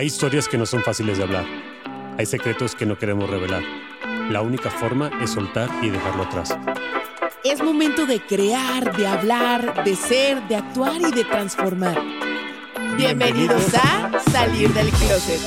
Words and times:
Hay 0.00 0.06
historias 0.06 0.48
que 0.48 0.56
no 0.56 0.64
son 0.64 0.82
fáciles 0.82 1.18
de 1.18 1.24
hablar. 1.24 1.44
Hay 2.16 2.24
secretos 2.24 2.74
que 2.74 2.86
no 2.86 2.96
queremos 2.96 3.28
revelar. 3.28 3.62
La 4.30 4.40
única 4.40 4.70
forma 4.70 5.10
es 5.22 5.32
soltar 5.32 5.68
y 5.84 5.90
dejarlo 5.90 6.22
atrás. 6.22 6.56
Es 7.44 7.62
momento 7.62 8.06
de 8.06 8.18
crear, 8.18 8.96
de 8.96 9.06
hablar, 9.06 9.84
de 9.84 9.94
ser, 9.94 10.40
de 10.48 10.56
actuar 10.56 11.02
y 11.02 11.12
de 11.12 11.22
transformar. 11.24 12.02
Bienvenidos 12.96 13.74
a 13.74 14.18
Salir 14.32 14.72
del 14.72 14.88
Closet. 14.88 15.40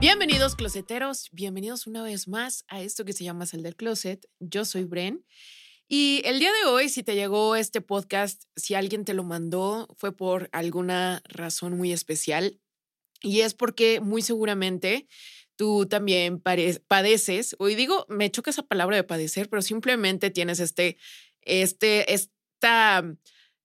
Bienvenidos 0.00 0.56
closeteros, 0.56 1.28
bienvenidos 1.30 1.86
una 1.86 2.02
vez 2.02 2.26
más 2.26 2.64
a 2.66 2.80
esto 2.80 3.04
que 3.04 3.12
se 3.12 3.22
llama 3.22 3.46
Sal 3.46 3.62
del 3.62 3.76
Closet. 3.76 4.26
Yo 4.40 4.64
soy 4.64 4.82
Bren 4.82 5.24
y 5.88 6.22
el 6.24 6.40
día 6.40 6.52
de 6.52 6.68
hoy, 6.68 6.88
si 6.88 7.02
te 7.02 7.14
llegó 7.14 7.54
este 7.54 7.80
podcast, 7.80 8.44
si 8.56 8.74
alguien 8.74 9.04
te 9.04 9.14
lo 9.14 9.22
mandó, 9.22 9.88
fue 9.96 10.16
por 10.16 10.48
alguna 10.52 11.22
razón 11.24 11.76
muy 11.76 11.92
especial. 11.92 12.60
Y 13.22 13.40
es 13.40 13.54
porque 13.54 14.00
muy 14.00 14.22
seguramente 14.22 15.06
tú 15.56 15.86
también 15.86 16.40
padeces, 16.40 17.56
hoy 17.58 17.74
digo, 17.74 18.04
me 18.08 18.30
choca 18.30 18.50
esa 18.50 18.62
palabra 18.62 18.96
de 18.96 19.04
padecer, 19.04 19.48
pero 19.48 19.62
simplemente 19.62 20.30
tienes 20.30 20.60
este, 20.60 20.98
este, 21.40 22.12
esta 22.12 23.04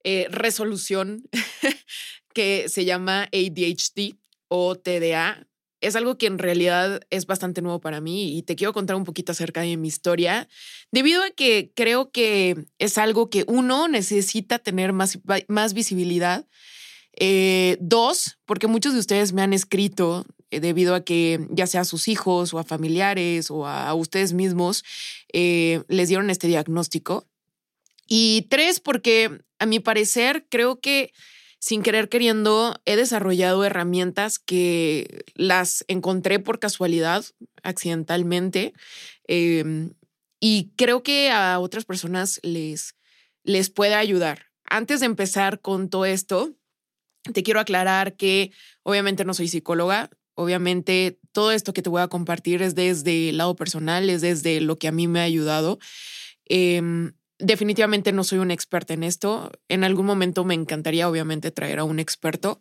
eh, 0.04 0.28
resolución 0.30 1.24
que 2.34 2.70
se 2.70 2.86
llama 2.86 3.24
ADHD 3.34 4.16
o 4.48 4.76
TDA, 4.76 5.48
es 5.82 5.96
algo 5.96 6.18
que 6.18 6.28
en 6.28 6.38
realidad 6.38 7.02
es 7.10 7.26
bastante 7.26 7.62
nuevo 7.62 7.82
para 7.82 8.00
mí 8.00 8.38
y 8.38 8.44
te 8.44 8.56
quiero 8.56 8.72
contar 8.72 8.96
un 8.96 9.04
poquito 9.04 9.32
acerca 9.32 9.62
de 9.62 9.76
mi 9.78 9.88
historia, 9.88 10.48
debido 10.92 11.24
a 11.24 11.32
que 11.32 11.72
creo 11.76 12.12
que 12.12 12.66
es 12.78 12.98
algo 12.98 13.30
que 13.30 13.44
uno 13.48 13.88
necesita 13.88 14.60
tener 14.60 14.94
más, 14.94 15.20
más 15.48 15.74
visibilidad. 15.74 16.48
Eh, 17.18 17.78
dos, 17.82 18.40
porque 18.46 18.68
muchos 18.68 18.94
de 18.94 19.00
ustedes 19.00 19.34
me 19.34 19.42
han 19.42 19.52
escrito 19.52 20.26
eh, 20.50 20.60
debido 20.60 20.96
a 20.96 21.04
que 21.04 21.46
ya 21.50 21.68
sea 21.68 21.82
a 21.82 21.86
sus 21.86 22.08
hijos 22.08 22.54
o 22.54 22.60
a 22.60 22.64
familiares 22.64 23.52
o 23.52 23.68
a, 23.68 23.94
ustedes 23.94 24.32
mismos 24.32 24.86
eh, 25.34 25.84
les 25.88 26.08
dieron 26.08 26.30
este 26.30 26.48
diagnóstico. 26.48 27.28
Y 28.08 28.48
tres, 28.50 28.80
porque 28.80 29.42
a 29.60 29.66
mi 29.66 29.80
parecer 29.80 30.46
creo 30.50 30.80
que 30.80 31.12
sin 31.62 31.84
querer 31.84 32.10
queriendo, 32.10 32.82
he 32.86 32.96
desarrollado 32.96 33.64
herramientas 33.64 34.40
que 34.40 35.24
las 35.36 35.86
encontré 35.88 36.40
por 36.40 36.58
casualidad, 36.58 37.24
accidentalmente, 37.62 38.74
em, 39.28 39.94
y 40.40 40.72
creo 40.76 41.04
que 41.04 41.30
a 41.30 41.60
otras 41.60 41.86
personas 41.86 42.40
les, 42.42 42.96
les 43.44 43.70
puede 43.70 43.94
ayudar. 43.94 44.48
Antes 44.66 45.02
de 45.02 45.06
empezar 45.06 45.62
con 45.62 45.90
todo 45.90 46.06
esto, 46.06 46.56
te 47.32 47.44
quiero 47.44 47.60
aclarar 47.60 48.16
que 48.16 48.52
obviamente 48.82 49.24
no 49.24 49.36
soy 49.36 49.48
psicóloga, 49.48 50.10
obviamente 50.34 51.20
todo 51.32 51.52
esto 51.52 51.74
que 51.74 51.84
te 51.84 51.92
voy 51.92 52.02
a 52.02 52.08
compartir 52.08 52.64
es 52.64 52.74
desde 52.74 53.30
el 53.30 53.38
lado 53.38 53.56
personal, 53.56 54.10
es 54.10 54.22
desde 54.22 54.62
lo 54.62 54.80
que 54.80 54.88
a 54.88 54.92
mí 54.92 55.08
me 55.08 55.20
ha 55.20 55.24
ayudado. 55.24 55.78
Em, 56.46 57.14
definitivamente 57.42 58.12
no 58.12 58.24
soy 58.24 58.40
una 58.40 58.54
experta 58.54 58.94
en 58.94 59.04
esto. 59.04 59.52
En 59.68 59.84
algún 59.84 60.06
momento 60.06 60.44
me 60.44 60.54
encantaría, 60.54 61.10
obviamente, 61.10 61.52
traer 61.52 61.80
a 61.80 61.84
un 61.84 62.00
experto. 62.00 62.60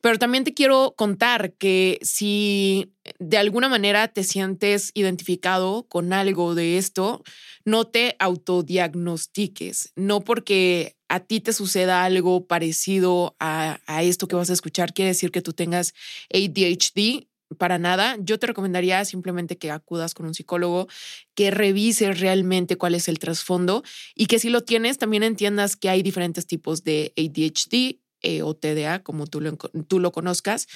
Pero 0.00 0.18
también 0.18 0.44
te 0.44 0.54
quiero 0.54 0.94
contar 0.96 1.54
que 1.54 1.98
si 2.02 2.92
de 3.18 3.36
alguna 3.36 3.68
manera 3.68 4.06
te 4.08 4.22
sientes 4.22 4.92
identificado 4.94 5.88
con 5.88 6.12
algo 6.12 6.54
de 6.54 6.78
esto, 6.78 7.24
no 7.64 7.84
te 7.86 8.14
autodiagnostiques, 8.20 9.92
no 9.96 10.20
porque 10.20 10.96
a 11.08 11.20
ti 11.20 11.40
te 11.40 11.52
suceda 11.52 12.04
algo 12.04 12.46
parecido 12.46 13.34
a, 13.40 13.80
a, 13.86 14.02
esto 14.04 14.28
que 14.28 14.36
vas 14.36 14.50
a 14.50 14.52
escuchar, 14.52 14.92
quiere 14.92 15.08
decir 15.08 15.32
que 15.32 15.42
tú 15.42 15.52
tengas 15.52 15.94
ADHD 16.32 17.26
para 17.56 17.78
nada. 17.78 18.16
Yo 18.20 18.38
te 18.38 18.46
recomendaría 18.46 19.04
simplemente 19.04 19.56
que 19.56 19.70
acudas 19.70 20.14
con 20.14 20.26
un 20.26 20.34
psicólogo, 20.34 20.88
que 21.34 21.50
revises 21.50 22.20
realmente 22.20 22.76
cuál 22.76 22.94
es 22.94 23.08
el 23.08 23.18
trasfondo 23.18 23.82
y 24.14 24.26
que 24.26 24.38
si 24.38 24.50
lo 24.50 24.62
tienes, 24.62 24.98
también 24.98 25.22
entiendas 25.22 25.76
que 25.76 25.88
hay 25.88 26.02
diferentes 26.02 26.46
tipos 26.46 26.84
de 26.84 27.12
ADHD. 27.16 28.00
Eh, 28.20 28.42
o 28.42 28.52
TDA, 28.52 29.04
como 29.04 29.28
tú 29.28 29.40
lo, 29.40 29.56
tú 29.56 30.00
lo 30.00 30.10
conozcas, 30.10 30.66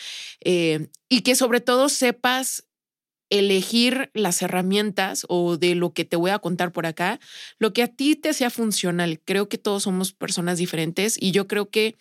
eh, 0.45 0.91
y 1.09 1.23
que 1.23 1.35
sobre 1.35 1.61
todo 1.61 1.89
sepas 1.89 2.69
elegir 3.33 4.11
las 4.13 4.43
herramientas 4.43 5.25
o 5.29 5.57
de 5.57 5.75
lo 5.75 5.95
que 5.95 6.05
te 6.05 6.17
voy 6.17 6.31
a 6.31 6.39
contar 6.39 6.71
por 6.71 6.85
acá, 6.85 7.19
lo 7.59 7.73
que 7.73 7.83
a 7.83 7.89
ti 7.89 8.15
te 8.15 8.35
sea 8.35 8.51
funcional. 8.51 9.21
Creo 9.25 9.49
que 9.49 9.57
todos 9.57 9.85
somos 9.85 10.13
personas 10.13 10.59
diferentes 10.59 11.17
y 11.19 11.31
yo 11.31 11.49
creo 11.49 11.71
que 11.71 11.97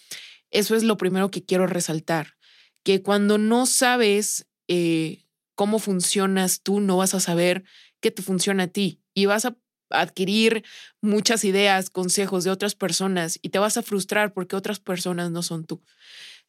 eso 0.52 0.76
es 0.76 0.84
lo 0.84 0.98
primero 0.98 1.32
que 1.32 1.44
quiero 1.44 1.68
resaltar, 1.68 2.36
que 2.84 3.02
cuando 3.02 3.38
no 3.38 3.66
sabes 3.66 4.46
eh, 4.74 5.26
cómo 5.54 5.80
funcionas 5.80 6.62
tú, 6.62 6.80
no 6.80 6.96
vas 6.96 7.14
a 7.14 7.20
saber 7.20 7.66
qué 8.00 8.10
te 8.10 8.22
funciona 8.22 8.64
a 8.64 8.68
ti 8.68 9.02
y 9.14 9.26
vas 9.26 9.44
a 9.44 9.58
adquirir 9.90 10.64
muchas 11.02 11.44
ideas, 11.44 11.90
consejos 11.90 12.46
de 12.46 12.52
otras 12.52 12.74
personas 12.74 13.38
y 13.42 13.50
te 13.50 13.60
vas 13.60 13.76
a 13.76 13.82
frustrar 13.82 14.32
porque 14.32 14.56
otras 14.56 14.80
personas 14.80 15.30
no 15.30 15.44
son 15.44 15.66
tú. 15.66 15.84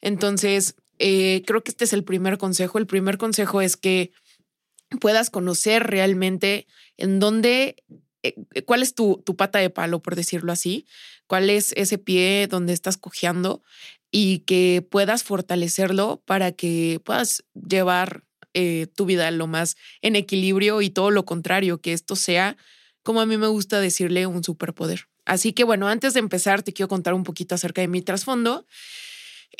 Entonces, 0.00 0.76
eh, 1.00 1.42
creo 1.48 1.64
que 1.64 1.72
este 1.72 1.82
es 1.82 1.92
el 1.92 2.04
primer 2.04 2.38
consejo. 2.38 2.78
El 2.78 2.86
primer 2.86 3.18
consejo 3.18 3.60
es 3.60 3.76
que 3.76 4.12
puedas 5.00 5.28
conocer 5.28 5.82
realmente 5.88 6.68
en 6.96 7.18
dónde, 7.18 7.82
eh, 8.22 8.36
cuál 8.64 8.84
es 8.84 8.94
tu, 8.94 9.20
tu 9.26 9.34
pata 9.34 9.58
de 9.58 9.70
palo, 9.70 10.00
por 10.00 10.14
decirlo 10.14 10.52
así, 10.52 10.86
cuál 11.26 11.50
es 11.50 11.72
ese 11.72 11.98
pie 11.98 12.46
donde 12.48 12.72
estás 12.72 12.98
cojeando 12.98 13.64
y 14.12 14.40
que 14.40 14.86
puedas 14.88 15.24
fortalecerlo 15.24 16.22
para 16.26 16.52
que 16.52 17.00
puedas 17.02 17.44
llevar 17.54 18.24
eh, 18.54 18.86
tu 18.94 19.06
vida 19.06 19.30
lo 19.30 19.46
más 19.46 19.76
en 20.02 20.14
equilibrio 20.14 20.82
y 20.82 20.90
todo 20.90 21.10
lo 21.10 21.24
contrario, 21.24 21.80
que 21.80 21.94
esto 21.94 22.14
sea, 22.14 22.58
como 23.02 23.22
a 23.22 23.26
mí 23.26 23.38
me 23.38 23.46
gusta 23.46 23.80
decirle, 23.80 24.26
un 24.26 24.44
superpoder. 24.44 25.08
Así 25.24 25.54
que 25.54 25.64
bueno, 25.64 25.88
antes 25.88 26.12
de 26.12 26.20
empezar, 26.20 26.62
te 26.62 26.74
quiero 26.74 26.88
contar 26.88 27.14
un 27.14 27.24
poquito 27.24 27.54
acerca 27.54 27.80
de 27.80 27.88
mi 27.88 28.02
trasfondo. 28.02 28.66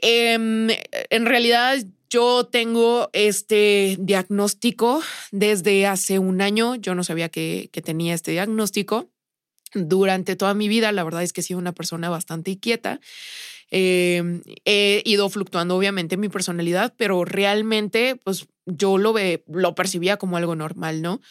Em, 0.03 0.69
en 1.11 1.27
realidad, 1.27 1.79
yo 2.11 2.45
tengo 2.45 3.09
este 3.15 3.97
diagnóstico 3.99 5.03
desde 5.31 5.87
hace 5.87 6.19
un 6.19 6.43
año. 6.43 6.75
Yo 6.75 6.95
no 6.95 7.05
sabía 7.05 7.31
que, 7.31 7.71
que 7.73 7.81
tenía 7.81 8.15
este 8.15 8.33
diagnóstico. 8.33 9.11
Durante 9.75 10.37
toda 10.37 10.53
mi 10.53 10.69
vida, 10.69 10.93
la 10.93 11.05
verdad 11.05 11.23
es 11.23 11.33
que 11.33 11.41
he 11.41 11.45
sido 11.45 11.59
una 11.59 11.73
persona 11.73 12.11
bastante 12.11 12.51
inquieta. 12.51 13.01
Em, 13.75 14.43
he 14.67 15.03
ido 15.07 15.31
fluctuando 15.31 15.75
obviamente 15.77 16.19
mi 16.19 16.29
personalidad, 16.29 16.93
pero 16.99 17.25
realmente 17.25 18.17
pues 18.23 18.47
yo 18.67 18.99
lo, 18.99 19.15
ve, 19.15 19.45
lo 19.49 19.75
percibía 19.75 20.19
como 20.19 20.37
algo 20.37 20.55
normal, 20.55 21.01
¿no? 21.01 21.23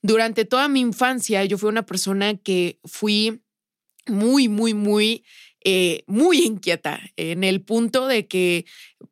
Durante 0.00 0.46
toda 0.46 0.68
mi 0.68 0.80
infancia 0.80 1.44
yo 1.44 1.58
fui 1.58 1.68
una 1.68 1.84
persona 1.84 2.38
que 2.38 2.78
fui 2.84 3.42
muy, 4.06 4.48
muy, 4.48 4.72
muy 4.72 5.24
eh, 5.62 6.04
muy 6.06 6.38
inquieta, 6.46 7.00
en 7.16 7.44
el 7.44 7.60
punto 7.60 8.06
de 8.06 8.26
que 8.26 8.64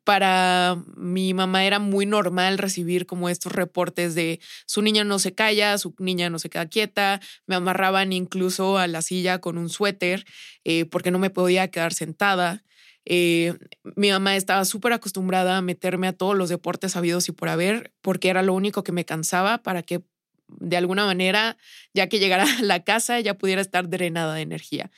para 0.03 0.83
mi 0.97 1.35
mamá 1.35 1.63
era 1.65 1.77
muy 1.77 2.07
normal 2.07 2.57
recibir 2.57 3.05
como 3.05 3.29
estos 3.29 3.51
reportes 3.51 4.15
de 4.15 4.39
su 4.65 4.81
niña 4.81 5.03
no 5.03 5.19
se 5.19 5.35
calla, 5.35 5.77
su 5.77 5.93
niña 5.99 6.31
no 6.31 6.39
se 6.39 6.49
queda 6.49 6.65
quieta, 6.65 7.21
me 7.45 7.53
amarraban 7.53 8.13
incluso 8.13 8.79
a 8.79 8.87
la 8.87 9.03
silla 9.03 9.37
con 9.37 9.59
un 9.59 9.69
suéter 9.69 10.25
eh, 10.63 10.85
porque 10.85 11.11
no 11.11 11.19
me 11.19 11.29
podía 11.29 11.69
quedar 11.69 11.93
sentada. 11.93 12.63
Eh, 13.05 13.53
mi 13.95 14.11
mamá 14.11 14.35
estaba 14.35 14.65
súper 14.65 14.93
acostumbrada 14.93 15.57
a 15.57 15.61
meterme 15.61 16.07
a 16.07 16.13
todos 16.13 16.37
los 16.37 16.49
deportes 16.49 16.95
habidos 16.95 17.27
y 17.29 17.31
por 17.31 17.49
haber, 17.49 17.93
porque 18.01 18.29
era 18.29 18.43
lo 18.43 18.53
único 18.53 18.83
que 18.83 18.91
me 18.91 19.05
cansaba 19.05 19.59
para 19.63 19.83
que 19.83 20.01
de 20.47 20.77
alguna 20.77 21.05
manera, 21.05 21.57
ya 21.93 22.07
que 22.07 22.19
llegara 22.19 22.43
a 22.59 22.61
la 22.61 22.83
casa, 22.83 23.19
ya 23.19 23.37
pudiera 23.37 23.61
estar 23.61 23.89
drenada 23.89 24.35
de 24.35 24.41
energía. 24.41 24.91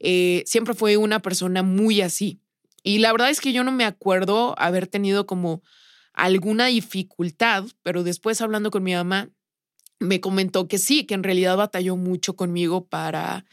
Eh, 0.00 0.42
siempre 0.46 0.74
fue 0.74 0.96
una 0.96 1.20
persona 1.20 1.62
muy 1.62 2.00
así. 2.00 2.40
Y 2.82 2.98
la 2.98 3.12
verdad 3.12 3.30
es 3.30 3.40
que 3.40 3.52
yo 3.52 3.64
no 3.64 3.72
me 3.72 3.84
acuerdo 3.84 4.54
haber 4.58 4.86
tenido 4.86 5.26
como 5.26 5.62
alguna 6.12 6.66
dificultad, 6.66 7.64
pero 7.82 8.02
después 8.02 8.40
hablando 8.40 8.70
con 8.70 8.82
mi 8.82 8.94
mamá, 8.94 9.30
me 9.98 10.20
comentó 10.20 10.68
que 10.68 10.78
sí, 10.78 11.04
que 11.04 11.14
en 11.14 11.22
realidad 11.22 11.56
batalló 11.56 11.96
mucho 11.96 12.36
conmigo 12.36 12.86
para, 12.86 13.46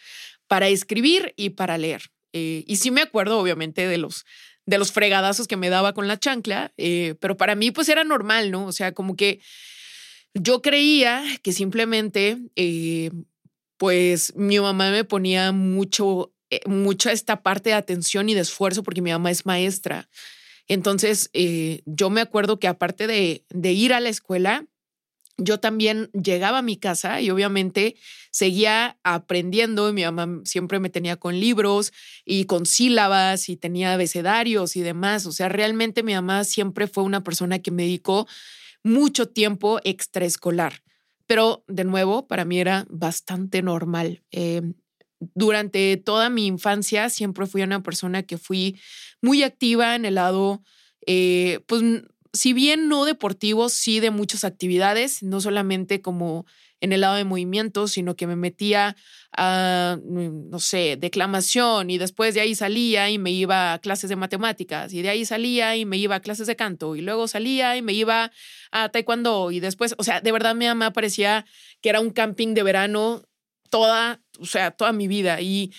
para 0.48 0.68
escribir 0.68 1.34
y 1.38 1.52
para 1.52 1.78
leer. 1.78 2.12
Eh, 2.34 2.64
y 2.68 2.78
sí 2.78 2.92
me 2.92 3.02
acuerdo 3.02 3.40
obviamente 3.40 3.88
de 3.88 3.98
los, 3.98 4.26
de 4.66 4.78
los 4.78 4.92
fregadazos 4.92 5.48
que 5.48 5.58
me 5.58 5.70
daba 5.70 5.94
con 5.94 6.08
la 6.08 6.20
chancla, 6.20 6.74
eh, 6.78 7.16
pero 7.20 7.38
para 7.38 7.56
mí 7.56 7.72
pues 7.72 7.90
era 7.90 8.04
normal, 8.04 8.52
¿no? 8.52 8.66
O 8.66 8.72
sea, 8.72 8.94
como 8.94 9.16
que 9.16 9.40
yo 10.34 10.62
creía 10.62 11.24
que 11.44 11.52
simplemente 11.54 12.38
eh, 12.56 13.12
pues 13.78 14.34
mi 14.36 14.60
mamá 14.60 14.92
me 14.92 15.04
ponía 15.04 15.52
mucho, 15.52 16.34
mucha 16.66 17.12
esta 17.12 17.42
parte 17.42 17.72
de 17.72 17.76
atención 17.76 18.30
y 18.30 18.34
de 18.34 18.42
esfuerzo 18.42 18.84
porque 18.84 19.02
mi 19.02 19.12
mamá 19.12 19.32
es 19.32 19.46
maestra. 19.46 20.10
Entonces, 20.68 21.30
yo 21.86 22.10
me 22.10 22.22
acuerdo 22.22 22.60
que 22.60 22.68
aparte 22.68 23.08
de, 23.08 23.44
de 23.50 23.72
ir 23.74 23.94
a 23.94 24.00
la 24.00 24.08
escuela, 24.08 24.66
yo 25.44 25.60
también 25.60 26.10
llegaba 26.12 26.60
a 26.60 26.62
mi 26.62 26.78
casa 26.78 27.22
y 27.22 27.30
obviamente 27.30 27.96
seguía 28.32 28.98
aprendiendo. 29.04 29.92
Mi 29.94 30.04
mamá 30.04 30.42
siempre 30.46 30.80
me 30.80 30.90
tenía 30.90 31.18
con 31.18 31.40
libros 31.40 31.92
y 32.26 32.46
con 32.46 32.66
sílabas 32.66 33.50
y 33.50 33.58
tenía 33.58 33.94
abecedarios 33.94 34.76
y 34.76 34.82
demás. 34.82 35.26
O 35.26 35.32
sea, 35.32 35.50
realmente 35.50 36.04
mi 36.04 36.14
mamá 36.14 36.44
siempre 36.44 36.88
fue 36.88 37.04
una 37.04 37.24
persona 37.24 37.60
que 37.60 37.72
me 37.72 37.84
dedicó 37.84 38.28
mucho 38.84 39.28
tiempo 39.28 39.80
extraescolar. 39.84 40.84
Pero 41.28 41.64
de 41.68 41.84
nuevo, 41.84 42.28
para 42.28 42.46
mí 42.46 42.60
era 42.60 42.86
bastante 42.90 43.62
normal. 43.62 44.22
Eh, 44.32 44.62
durante 45.34 45.98
toda 45.98 46.30
mi 46.30 46.48
infancia 46.48 47.10
siempre 47.10 47.46
fui 47.46 47.62
una 47.62 47.84
persona 47.84 48.24
que 48.24 48.38
fui 48.38 48.80
muy 49.22 49.44
activa 49.44 49.96
en 49.96 50.06
el 50.06 50.16
lado, 50.16 50.64
eh, 51.06 51.60
pues 51.68 51.84
si 52.34 52.54
bien 52.54 52.88
no 52.88 53.06
deportivo, 53.06 53.70
sí 53.70 54.00
de 54.00 54.12
muchas 54.12 54.44
actividades, 54.44 55.22
no 55.24 55.42
solamente 55.42 56.02
como 56.02 56.46
en 56.80 56.94
el 56.94 57.02
lado 57.02 57.16
de 57.16 57.26
movimiento, 57.26 57.88
sino 57.88 58.16
que 58.16 58.26
me 58.26 58.36
metía 58.36 58.96
a, 59.38 59.98
mm, 60.04 60.50
no 60.50 60.60
sé, 60.60 60.98
declamación 61.00 61.92
y 61.92 61.98
después 61.98 62.34
de 62.34 62.42
ahí 62.42 62.56
salía 62.56 63.10
y 63.10 63.20
me 63.20 63.32
iba 63.32 63.74
a 63.74 63.80
clases 63.80 64.10
de 64.10 64.16
matemáticas 64.16 64.92
y 64.92 65.02
de 65.02 65.10
ahí 65.10 65.24
salía 65.24 65.76
y 65.76 65.86
me 65.86 65.98
iba 65.98 66.16
a 66.16 66.20
clases 66.22 66.48
de 66.48 66.56
canto 66.56 66.96
y 66.96 67.02
luego 67.02 67.28
salía 67.28 67.78
y 67.78 67.82
me 67.82 67.94
iba 67.94 68.32
a 68.72 68.90
taekwondo 68.90 69.52
y 69.52 69.60
después, 69.60 69.94
o 69.98 70.04
sea, 70.04 70.22
de 70.22 70.32
verdad 70.32 70.56
mi 70.56 70.66
mamá 70.66 70.92
parecía 70.92 71.46
que 71.82 71.90
era 71.90 72.00
un 72.00 72.10
camping 72.10 72.56
de 72.56 72.64
verano 72.64 73.24
toda, 73.70 74.22
o 74.40 74.46
sea, 74.46 74.72
toda 74.72 74.92
mi 74.92 75.08
vida. 75.08 75.40
Y 75.40 75.72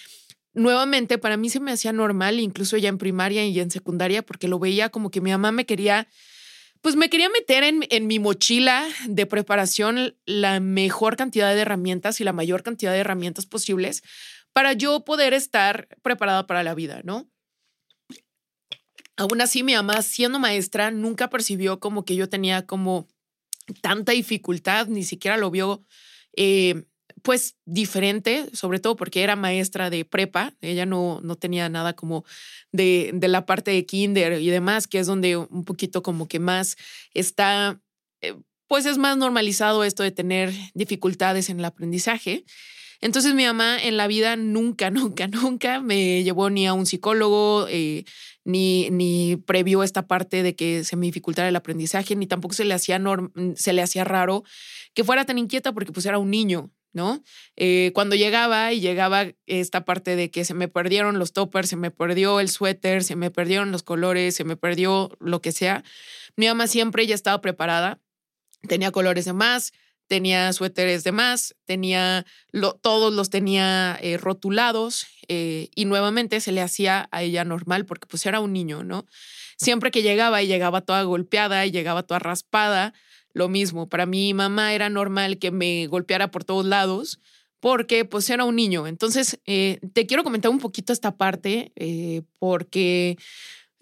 nuevamente 0.55 1.19
para 1.19 1.37
mí 1.37 1.51
se 1.51 1.61
me 1.61 1.73
hacía 1.73 1.93
normal, 1.93 2.39
incluso 2.41 2.77
ya 2.77 2.89
en 2.89 2.99
primaria 2.99 3.45
y 3.45 3.59
en 3.59 3.71
secundaria, 3.71 4.23
porque 4.23 4.49
lo 4.49 4.59
veía 4.59 4.89
como 4.89 5.11
que 5.11 5.21
mi 5.21 5.31
mamá 5.31 5.53
me 5.53 5.67
quería 5.67 6.09
pues 6.83 6.97
me 6.97 7.09
quería 7.09 7.31
meter 7.31 7.65
en, 7.65 7.85
en, 7.91 8.07
mi 8.07 8.19
mochila 8.19 8.87
de 9.07 9.25
preparación 9.25 10.17
la 10.27 10.61
mejor 10.61 11.17
cantidad 11.17 11.55
de 11.55 11.61
herramientas 11.61 12.21
y 12.21 12.25
la 12.25 12.33
mayor 12.33 12.63
cantidad 12.63 12.93
de 12.93 12.99
herramientas 12.99 13.47
posibles 13.47 14.03
para 14.53 14.73
yo 14.75 15.05
poder 15.05 15.33
estar 15.33 15.89
preparada 16.03 16.47
para 16.47 16.63
la 16.63 16.75
vida, 16.75 17.01
¿no? 17.05 17.31
Aún 19.17 19.41
así, 19.41 19.63
mi 19.63 19.75
mamá, 19.75 20.03
siendo 20.03 20.39
maestra, 20.39 20.91
nunca 20.91 21.31
percibió 21.31 21.81
como 21.81 22.05
que 22.05 22.17
yo 22.17 22.29
tenía 22.29 22.67
como 22.67 23.09
tanta 23.81 24.13
dificultad, 24.13 24.89
ni 24.89 25.05
siquiera 25.05 25.37
lo 25.37 25.51
vio 25.51 25.85
eh, 26.37 26.85
pues 27.23 27.57
diferente, 27.65 28.49
sobre 28.53 28.81
todo 28.81 28.97
porque 28.97 29.23
era 29.23 29.37
maestra 29.37 29.91
de 29.91 30.05
prepa, 30.05 30.55
ella 30.61 30.87
no, 30.87 31.21
no 31.23 31.37
tenía 31.37 31.69
nada 31.69 31.95
como 31.95 32.25
de, 32.73 33.11
de, 33.15 33.29
la 33.29 33.47
parte 33.47 33.71
de 33.71 33.87
kinder 33.87 34.41
y 34.41 34.51
demás, 34.51 34.87
que 34.87 34.99
es 34.99 35.07
donde 35.07 35.37
un 35.37 35.65
poquito 35.65 36.03
como 36.03 36.29
que 36.29 36.41
más 36.41 36.77
está, 37.15 37.81
eh, 38.21 38.35
pues 38.67 38.87
es 38.87 38.99
más 38.99 39.17
normalizado 39.17 39.85
esto 39.85 40.03
de 40.03 40.11
tener 40.11 40.53
dificultades 40.75 41.49
en 41.49 41.61
el 41.61 41.65
aprendizaje. 41.65 42.45
Entonces 43.01 43.35
mi 43.35 43.45
mamá 43.45 43.83
en 43.83 43.97
la 43.97 44.07
vida 44.07 44.37
nunca, 44.37 44.91
nunca, 44.91 45.29
nunca 45.29 45.81
me 45.81 46.25
llevó 46.25 46.51
ni 46.51 46.67
a 46.67 46.73
un 46.73 46.87
psicólogo, 46.87 47.67
eh, 47.69 48.05
ni, 48.45 48.91
ni 48.91 49.37
previó 49.37 49.83
esta 49.83 50.07
parte 50.09 50.43
de 50.43 50.57
que 50.57 50.83
se 50.83 50.97
me 50.97 51.07
dificultara 51.07 51.49
el 51.49 51.57
aprendizaje, 51.57 52.17
ni 52.17 52.27
tampoco 52.27 52.55
se 52.55 52.65
le 52.65 52.75
hacía, 52.75 53.01
se 53.55 53.73
le 53.73 53.83
hacía 53.83 54.05
raro 54.05 54.43
que 54.95 55.05
fuera 55.05 55.25
tan 55.25 55.39
inquieta 55.39 55.73
porque 55.73 55.93
pues 55.93 56.07
era 56.07 56.19
un 56.19 56.31
niño, 56.31 56.71
¿no? 56.93 57.23
Eh, 57.57 57.91
cuando 57.95 58.17
llegaba 58.17 58.73
y 58.73 58.81
llegaba 58.81 59.27
esta 59.47 59.85
parte 59.85 60.17
de 60.17 60.31
que 60.31 60.45
se 60.45 60.55
me 60.55 60.69
perdieron 60.69 61.19
los 61.19 61.33
toppers, 61.33 61.69
se 61.69 61.77
me 61.77 61.91
perdió 61.91 62.41
el 62.41 62.49
suéter, 62.49 63.05
se 63.05 63.17
me 63.17 63.31
perdieron 63.31 63.73
los 63.73 63.83
colores, 63.83 64.35
se 64.35 64.45
me 64.45 64.57
perdió 64.57 65.11
lo 65.21 65.41
que 65.41 65.53
sea, 65.53 65.85
mi 66.37 66.47
mamá 66.47 66.67
siempre 66.67 67.07
ya 67.07 67.15
estaba 67.15 67.41
preparada, 67.41 68.01
tenía 68.69 68.91
colores 68.91 69.25
de 69.25 69.33
más, 69.33 69.73
tenía 70.07 70.53
suéteres 70.53 71.05
de 71.05 71.13
más, 71.13 71.55
tenía 71.65 72.27
todos 72.83 73.13
los 73.13 73.31
tenía 73.31 73.99
eh, 74.03 74.19
rotulados 74.19 75.07
eh, 75.29 75.71
y 75.75 75.87
nuevamente 75.87 76.41
se 76.41 76.53
le 76.53 76.61
hacía 76.61 77.09
a 77.13 77.23
ella 77.23 77.45
normal 77.45 77.87
porque 77.87 78.07
pues 78.07 78.27
era 78.27 78.41
un 78.41 78.53
niño, 78.53 78.85
¿no? 78.85 79.07
Siempre 79.57 79.91
que 79.91 80.03
llegaba 80.03 80.43
y 80.43 80.49
llegaba 80.49 80.81
toda 80.83 81.03
golpeada 81.05 81.65
y 81.65 81.71
llegaba 81.71 82.03
toda 82.03 82.19
raspada, 82.19 82.93
lo 83.35 83.49
mismo. 83.49 83.89
Para 83.89 84.07
mi 84.07 84.35
mamá 84.35 84.75
era 84.75 84.89
normal 84.89 85.39
que 85.39 85.51
me 85.51 85.87
golpeara 85.87 86.31
por 86.31 86.45
todos 86.45 86.65
lados 86.65 87.21
porque 87.63 88.05
pues 88.05 88.29
era 88.29 88.45
un 88.45 88.57
niño. 88.57 88.89
Entonces, 88.89 89.39
eh, 89.47 89.79
te 89.93 90.05
quiero 90.05 90.25
comentar 90.25 90.51
un 90.51 90.59
poquito 90.59 90.93
esta 90.93 91.17
parte 91.17 91.71
eh, 91.77 92.23
porque 92.41 93.17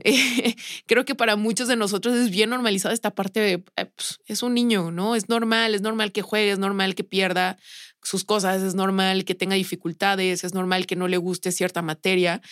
eh, 0.05 0.55
creo 0.87 1.07
que 1.07 1.15
para 1.15 1.37
muchos 1.37 1.67
de 1.67 1.77
nosotros 1.77 2.15
es 2.15 2.31
bien 2.31 2.51
normalizada 2.51 2.93
esta 2.93 3.15
parte 3.15 3.41
de, 3.41 3.59
pues, 3.59 4.21
es 4.27 4.43
un 4.43 4.53
niño, 4.53 4.91
¿no? 4.91 5.17
Es 5.17 5.31
normal, 5.31 5.75
es 5.75 5.81
normal 5.81 6.13
que 6.13 6.21
juegue, 6.21 6.53
es 6.53 6.59
normal 6.59 6.95
que 6.95 7.05
pierda 7.05 7.57
sus 8.03 8.25
cosas, 8.25 8.63
es 8.63 8.75
normal 8.75 9.25
que 9.25 9.35
tenga 9.35 9.57
dificultades, 9.57 10.45
es 10.45 10.53
normal 10.53 10.87
que 10.87 10.97
no 10.97 11.09
le 11.09 11.17
guste 11.17 11.51
cierta 11.51 11.81
materia. 11.81 12.43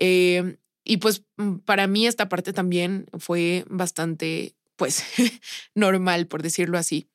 y 0.00 0.96
pues 0.96 1.24
mm, 1.36 1.56
para 1.58 1.86
mí 1.88 2.06
esta 2.06 2.30
parte 2.30 2.54
también 2.54 3.06
fue 3.18 3.66
bastante 3.68 4.54
pues 4.80 5.04
normal, 5.74 6.26
por 6.26 6.42
decirlo 6.42 6.78
así. 6.78 7.06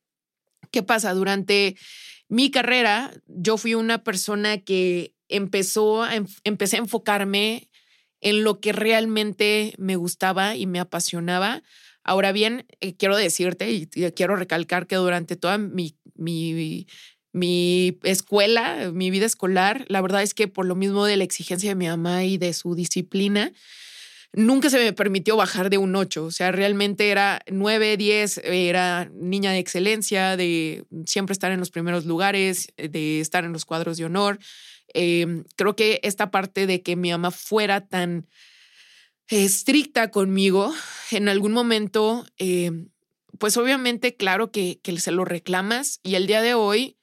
¿Qué 0.70 0.84
pasa? 0.84 1.16
Durante 1.16 1.76
mi 2.30 2.52
carrera, 2.52 3.12
yo 3.26 3.58
fui 3.58 3.74
una 3.74 4.04
persona 4.04 4.60
que 4.60 5.16
empezó 5.30 6.04
empecé 6.44 6.76
a 6.76 6.80
enfocarme 6.80 7.72
en 8.22 8.44
lo 8.44 8.60
que 8.60 8.72
realmente 8.72 9.74
me 9.80 9.96
gustaba 9.96 10.56
y 10.56 10.68
me 10.68 10.80
apasionaba. 10.80 11.64
Ahora 12.04 12.32
bien, 12.32 12.68
eh, 12.82 12.96
quiero 12.96 13.18
decirte 13.18 13.72
y, 13.72 13.88
quiero 13.88 14.36
recalcar 14.36 14.86
que 14.86 14.98
durante 14.98 15.36
toda 15.36 15.58
mi, 15.58 15.98
mi, 16.14 16.86
mi 17.32 17.98
escuela, 18.04 18.92
mi 18.94 19.10
vida 19.10 19.26
escolar, 19.26 19.86
la 19.88 20.02
verdad 20.02 20.22
es 20.22 20.36
que 20.36 20.48
por 20.48 20.68
lo 20.68 20.76
mismo 20.76 21.06
de 21.06 21.18
la 21.18 21.24
exigencia 21.24 21.72
de 21.72 21.76
mi 21.76 21.88
mamá 21.88 22.26
y 22.26 22.38
de 22.38 22.54
su 22.54 22.76
disciplina, 22.76 23.52
nunca 24.36 24.70
se 24.70 24.78
me 24.78 24.94
permitió 24.94 25.38
bajar 25.38 25.70
de 25.70 25.78
un 25.78 25.96
8, 25.96 26.26
o 26.26 26.32
sea, 26.32 26.52
realmente 26.52 27.10
era 27.10 27.42
9, 27.48 27.98
10, 27.98 28.42
era 28.44 29.10
niña 29.14 29.52
de 29.52 29.60
excelencia, 29.60 30.38
de 30.38 30.86
siempre 31.06 31.34
estar 31.34 31.52
en 31.52 31.60
los 31.60 31.72
primeros 31.72 32.06
lugares, 32.06 32.68
de 32.78 33.20
estar 33.20 33.46
en 33.46 33.54
los 33.54 33.66
cuadros 33.66 33.98
de 33.98 34.06
honor. 34.06 34.40
Em, 34.94 35.44
creo 35.56 35.76
que 35.76 36.00
esta 36.04 36.32
parte 36.32 36.68
de 36.68 36.82
que 36.82 36.96
mi 36.96 37.12
mamá 37.12 37.32
fuera 37.32 37.88
tan 37.88 38.28
estricta 39.28 40.12
conmigo, 40.12 40.74
en 41.12 41.30
algún 41.30 41.52
momento, 41.52 42.26
em, 42.38 42.90
pues 43.40 43.58
obviamente, 43.58 44.16
claro 44.16 44.52
que, 44.52 44.80
que 44.82 44.98
se 45.00 45.12
lo 45.12 45.26
reclamas 45.26 46.00
y 46.04 46.16
el 46.16 46.28
día 46.28 46.42
de 46.42 46.54
hoy, 46.54 46.98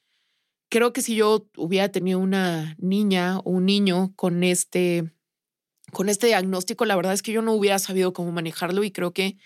creo 0.69 0.91
que 0.93 1.01
si 1.01 1.15
yo 1.15 1.47
hubiera 1.55 1.89
tenido 1.89 2.19
una 2.19 2.75
niña 2.79 3.39
o 3.39 3.51
un 3.51 3.65
niño 3.65 4.13
con 4.15 4.43
este 4.43 5.12
con 5.93 6.09
este 6.09 6.27
diagnóstico, 6.27 6.85
la 6.85 6.95
verdad 6.95 7.13
es 7.13 7.21
que 7.21 7.31
yo 7.31 7.41
no 7.41 7.53
hubiera 7.53 7.79
sabido 7.79 8.13
cómo 8.13 8.31
manejarlo 8.31 8.83
y 8.83 8.91
creo 8.91 9.13
que 9.13 9.37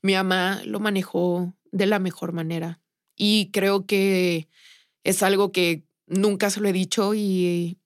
mi 0.00 0.14
mamá 0.14 0.62
lo 0.64 0.80
manejó 0.80 1.54
de 1.70 1.86
la 1.86 1.98
mejor 1.98 2.32
manera. 2.32 2.80
Y 3.16 3.50
creo 3.52 3.84
que 3.84 4.48
es 5.04 5.22
algo 5.22 5.52
que 5.52 5.84
nunca 6.06 6.50
se 6.50 6.60
lo 6.60 6.68
he 6.68 6.72
dicho 6.72 7.14
y 7.14 7.78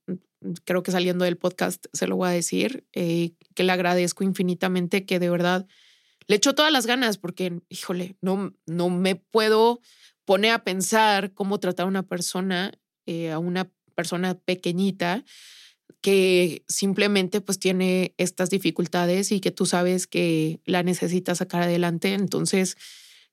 creo 0.64 0.82
que 0.82 0.92
saliendo 0.92 1.24
del 1.24 1.36
podcast 1.36 1.86
se 1.92 2.06
lo 2.06 2.16
voy 2.16 2.28
a 2.28 2.32
decir, 2.32 2.86
eh, 2.92 3.32
que 3.54 3.64
le 3.64 3.72
agradezco 3.72 4.24
infinitamente 4.24 5.06
que 5.06 5.18
de 5.18 5.30
verdad 5.30 5.66
le 6.26 6.36
echó 6.36 6.54
todas 6.54 6.72
las 6.72 6.86
ganas 6.86 7.18
porque, 7.18 7.60
híjole, 7.68 8.16
no, 8.20 8.54
no 8.66 8.90
me 8.90 9.16
puedo 9.16 9.80
poner 10.24 10.52
a 10.52 10.64
pensar 10.64 11.32
cómo 11.32 11.58
tratar 11.58 11.84
a 11.84 11.88
una 11.88 12.04
persona, 12.04 12.72
eh, 13.06 13.30
a 13.30 13.38
una 13.38 13.70
persona 13.94 14.38
pequeñita 14.38 15.24
que 16.00 16.64
simplemente 16.68 17.40
pues 17.40 17.58
tiene 17.58 18.14
estas 18.18 18.50
dificultades 18.50 19.32
y 19.32 19.40
que 19.40 19.50
tú 19.50 19.66
sabes 19.66 20.06
que 20.06 20.60
la 20.64 20.82
necesitas 20.82 21.38
sacar 21.38 21.62
adelante. 21.62 22.14
Entonces, 22.14 22.76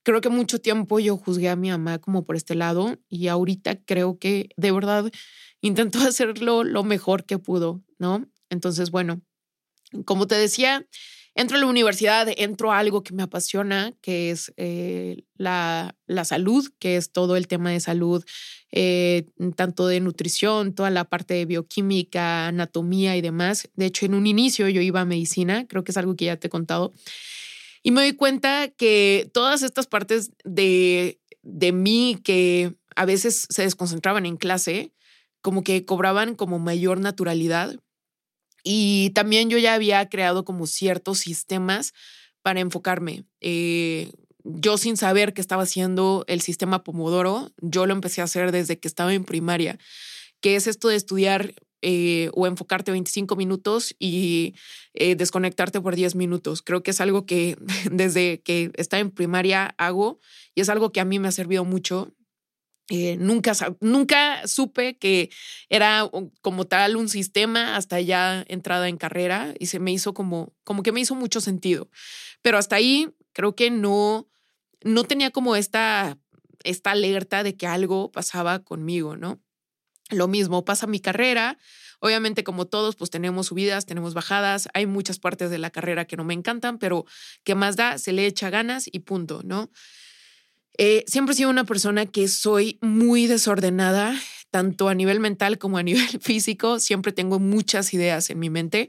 creo 0.02 0.20
que 0.20 0.28
mucho 0.28 0.60
tiempo 0.60 0.98
yo 0.98 1.16
juzgué 1.16 1.48
a 1.48 1.56
mi 1.56 1.70
mamá 1.70 1.98
como 1.98 2.24
por 2.24 2.36
este 2.36 2.54
lado 2.54 2.98
y 3.08 3.28
ahorita 3.28 3.76
creo 3.84 4.18
que 4.18 4.50
de 4.56 4.72
verdad 4.72 5.10
intentó 5.60 5.98
hacerlo 6.06 6.64
lo 6.64 6.84
mejor 6.84 7.24
que 7.24 7.38
pudo, 7.38 7.82
¿no? 7.98 8.26
Entonces, 8.50 8.90
bueno, 8.90 9.20
como 10.04 10.26
te 10.26 10.34
decía, 10.34 10.86
entro 11.34 11.56
a 11.56 11.60
la 11.60 11.66
universidad, 11.66 12.28
entro 12.36 12.72
a 12.72 12.78
algo 12.78 13.02
que 13.02 13.14
me 13.14 13.22
apasiona, 13.22 13.92
que 14.00 14.30
es 14.30 14.52
eh, 14.56 15.24
la, 15.36 15.96
la, 16.06 16.24
salud, 16.24 16.68
que 16.78 16.96
es 16.96 17.12
todo 17.12 17.36
el 17.36 17.46
tema 17.46 17.70
de 17.70 17.80
salud, 17.80 18.24
eh, 18.72 19.26
tanto 19.56 19.86
de 19.86 20.00
nutrición, 20.00 20.74
toda 20.74 20.90
la 20.90 21.04
parte 21.04 21.34
de 21.34 21.46
bioquímica, 21.46 22.48
anatomía 22.48 23.16
y 23.16 23.20
demás. 23.20 23.68
De 23.74 23.86
hecho, 23.86 24.06
en 24.06 24.14
un 24.14 24.26
inicio 24.26 24.68
yo 24.68 24.80
iba 24.80 25.00
a 25.00 25.04
medicina, 25.04 25.66
creo 25.66 25.84
que 25.84 25.92
es 25.92 25.96
algo 25.96 26.16
que 26.16 26.26
ya 26.26 26.36
te 26.36 26.48
he 26.48 26.50
contado. 26.50 26.92
Y 27.82 27.92
me 27.92 28.02
doy 28.02 28.12
cuenta 28.12 28.68
que 28.68 29.30
todas 29.32 29.62
estas 29.62 29.86
partes 29.86 30.32
de, 30.44 31.18
de 31.42 31.72
mí 31.72 32.18
que 32.22 32.74
a 32.96 33.04
veces 33.06 33.46
se 33.48 33.62
desconcentraban 33.62 34.26
en 34.26 34.36
clase, 34.36 34.92
como 35.40 35.64
que 35.64 35.84
cobraban 35.84 36.34
como 36.34 36.58
mayor 36.58 37.00
naturalidad. 37.00 37.76
Y 38.62 39.10
también 39.10 39.50
yo 39.50 39.58
ya 39.58 39.74
había 39.74 40.08
creado 40.08 40.44
como 40.44 40.66
ciertos 40.66 41.18
sistemas 41.18 41.92
para 42.42 42.60
enfocarme. 42.60 43.24
Eh, 43.40 44.12
yo 44.44 44.78
sin 44.78 44.96
saber 44.96 45.34
que 45.34 45.40
estaba 45.40 45.64
haciendo 45.64 46.24
el 46.26 46.40
sistema 46.40 46.82
Pomodoro, 46.82 47.52
yo 47.60 47.86
lo 47.86 47.92
empecé 47.92 48.20
a 48.20 48.24
hacer 48.24 48.52
desde 48.52 48.78
que 48.78 48.88
estaba 48.88 49.12
en 49.12 49.24
primaria, 49.24 49.78
que 50.40 50.56
es 50.56 50.66
esto 50.66 50.88
de 50.88 50.96
estudiar 50.96 51.54
eh, 51.82 52.30
o 52.34 52.46
enfocarte 52.46 52.90
25 52.90 53.36
minutos 53.36 53.94
y 53.98 54.54
eh, 54.92 55.14
desconectarte 55.14 55.80
por 55.80 55.96
10 55.96 56.14
minutos. 56.14 56.60
Creo 56.62 56.82
que 56.82 56.90
es 56.90 57.00
algo 57.00 57.24
que 57.24 57.56
desde 57.90 58.40
que 58.42 58.70
estaba 58.74 59.00
en 59.00 59.10
primaria 59.10 59.74
hago 59.78 60.20
y 60.54 60.60
es 60.60 60.68
algo 60.68 60.92
que 60.92 61.00
a 61.00 61.04
mí 61.04 61.18
me 61.18 61.28
ha 61.28 61.32
servido 61.32 61.64
mucho. 61.64 62.12
Eh, 62.92 63.16
nunca, 63.18 63.52
nunca 63.80 64.48
supe 64.48 64.98
que 64.98 65.30
era 65.68 66.10
como 66.42 66.66
tal 66.66 66.96
un 66.96 67.08
sistema 67.08 67.76
hasta 67.76 68.00
ya 68.00 68.44
entrada 68.48 68.88
en 68.88 68.96
carrera 68.96 69.54
y 69.60 69.66
se 69.66 69.78
me 69.78 69.92
hizo 69.92 70.12
como, 70.12 70.52
como 70.64 70.82
que 70.82 70.90
me 70.90 71.00
hizo 71.00 71.14
mucho 71.14 71.40
sentido. 71.40 71.88
Pero 72.42 72.58
hasta 72.58 72.74
ahí 72.74 73.08
creo 73.32 73.54
que 73.54 73.70
no, 73.70 74.28
no 74.82 75.04
tenía 75.04 75.30
como 75.30 75.54
esta, 75.54 76.18
esta 76.64 76.90
alerta 76.90 77.44
de 77.44 77.56
que 77.56 77.68
algo 77.68 78.10
pasaba 78.10 78.58
conmigo, 78.64 79.16
¿no? 79.16 79.40
Lo 80.10 80.26
mismo 80.26 80.64
pasa 80.64 80.88
mi 80.88 80.98
carrera. 80.98 81.58
Obviamente, 82.00 82.42
como 82.42 82.66
todos, 82.66 82.96
pues 82.96 83.10
tenemos 83.10 83.48
subidas, 83.48 83.86
tenemos 83.86 84.14
bajadas. 84.14 84.68
Hay 84.74 84.86
muchas 84.86 85.20
partes 85.20 85.50
de 85.50 85.58
la 85.58 85.70
carrera 85.70 86.06
que 86.06 86.16
no 86.16 86.24
me 86.24 86.34
encantan, 86.34 86.78
pero 86.78 87.04
¿qué 87.44 87.54
más 87.54 87.76
da? 87.76 87.98
Se 87.98 88.12
le 88.12 88.26
echa 88.26 88.50
ganas 88.50 88.88
y 88.90 89.00
punto, 89.00 89.42
¿no? 89.44 89.70
Eh, 90.82 91.04
siempre 91.06 91.34
he 91.34 91.36
sido 91.36 91.50
una 91.50 91.64
persona 91.64 92.06
que 92.06 92.26
soy 92.26 92.78
muy 92.80 93.26
desordenada, 93.26 94.18
tanto 94.50 94.88
a 94.88 94.94
nivel 94.94 95.20
mental 95.20 95.58
como 95.58 95.76
a 95.76 95.82
nivel 95.82 96.08
físico. 96.22 96.80
Siempre 96.80 97.12
tengo 97.12 97.38
muchas 97.38 97.92
ideas 97.92 98.30
en 98.30 98.38
mi 98.38 98.48
mente. 98.48 98.88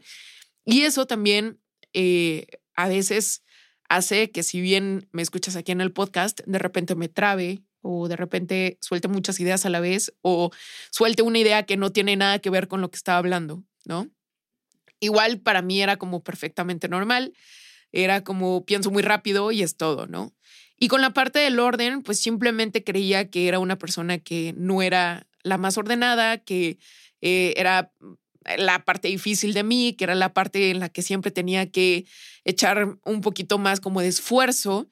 Y 0.64 0.84
eso 0.84 1.06
también 1.06 1.60
eh, 1.92 2.48
a 2.76 2.88
veces 2.88 3.44
hace 3.90 4.32
que 4.32 4.42
si 4.42 4.62
bien 4.62 5.10
me 5.12 5.22
escuchas 5.22 5.58
aquí 5.58 5.74
en 5.74 5.82
el 5.82 5.92
podcast, 5.92 6.40
de 6.46 6.60
repente 6.60 6.96
me 6.96 7.10
trabe 7.10 7.62
o 7.82 8.08
de 8.08 8.16
repente 8.16 8.78
suelte 8.80 9.10
muchas 9.10 9.42
ideas 9.42 9.66
a 9.66 9.70
la 9.70 9.82
vez 9.82 10.14
o 10.22 10.50
suelte 10.92 11.24
una 11.24 11.40
idea 11.40 11.64
que 11.64 11.76
no 11.76 11.92
tiene 11.92 12.16
nada 12.16 12.40
que 12.40 12.50
ver 12.50 12.70
con 12.70 12.80
lo 12.80 12.90
que 12.90 12.96
estaba 12.96 13.18
hablando, 13.18 13.66
¿no? 13.84 14.08
Igual 15.02 15.42
para 15.42 15.62
mí 15.62 15.82
era 15.82 15.98
como 15.98 16.24
perfectamente 16.24 16.88
normal, 16.88 17.34
era 17.92 18.24
como 18.24 18.66
pienso 18.66 18.92
muy 18.92 19.04
rápido 19.04 19.52
y 19.52 19.62
es 19.62 19.76
todo, 19.76 20.08
¿no? 20.08 20.32
Y 20.82 20.88
con 20.88 21.00
la 21.02 21.12
parte 21.12 21.38
del 21.38 21.60
orden, 21.60 22.02
pues 22.02 22.20
simplemente 22.20 22.84
creía 22.84 23.30
que 23.30 23.48
era 23.48 23.60
una 23.60 23.78
persona 23.78 24.18
que 24.18 24.56
no 24.58 24.82
era 24.82 25.28
la 25.44 25.60
más 25.60 25.78
ordenada, 25.78 26.40
que 26.40 26.80
eh, 27.22 27.54
era 27.56 27.94
la 28.58 28.84
parte 28.84 29.08
difícil 29.08 29.54
de 29.54 29.62
mí, 29.62 29.94
que 29.94 30.06
era 30.06 30.16
la 30.16 30.34
parte 30.34 30.72
en 30.72 30.80
la 30.80 30.90
que 30.90 31.04
siempre 31.04 31.30
tenía 31.30 31.70
que 31.70 32.06
echar 32.46 32.98
un 33.06 33.22
poquito 33.22 33.60
más 33.60 33.80
como 33.80 34.02
de 34.02 34.08
esfuerzo 34.08 34.90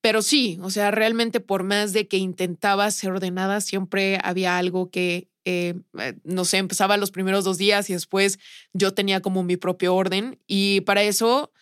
pero 0.00 0.22
sí, 0.22 0.58
o 0.62 0.70
sea, 0.70 0.90
realmente 0.90 1.40
por 1.40 1.64
más 1.64 1.92
de 1.92 2.06
que 2.06 2.18
intentaba 2.18 2.90
ser 2.90 3.10
ordenada, 3.10 3.60
siempre 3.60 4.18
había 4.22 4.56
algo 4.56 4.90
que, 4.90 5.28
eh, 5.44 5.74
eh, 5.98 6.14
no 6.22 6.44
sé, 6.44 6.58
empezaba 6.58 6.96
los 6.96 7.10
primeros 7.10 7.44
dos 7.44 7.58
días 7.58 7.90
y 7.90 7.94
después 7.94 8.38
yo 8.72 8.94
tenía 8.94 9.20
como 9.20 9.42
mi 9.42 9.56
propio 9.56 9.94
orden. 9.94 10.38
Y 10.46 10.82
para 10.82 11.02
eso, 11.02 11.52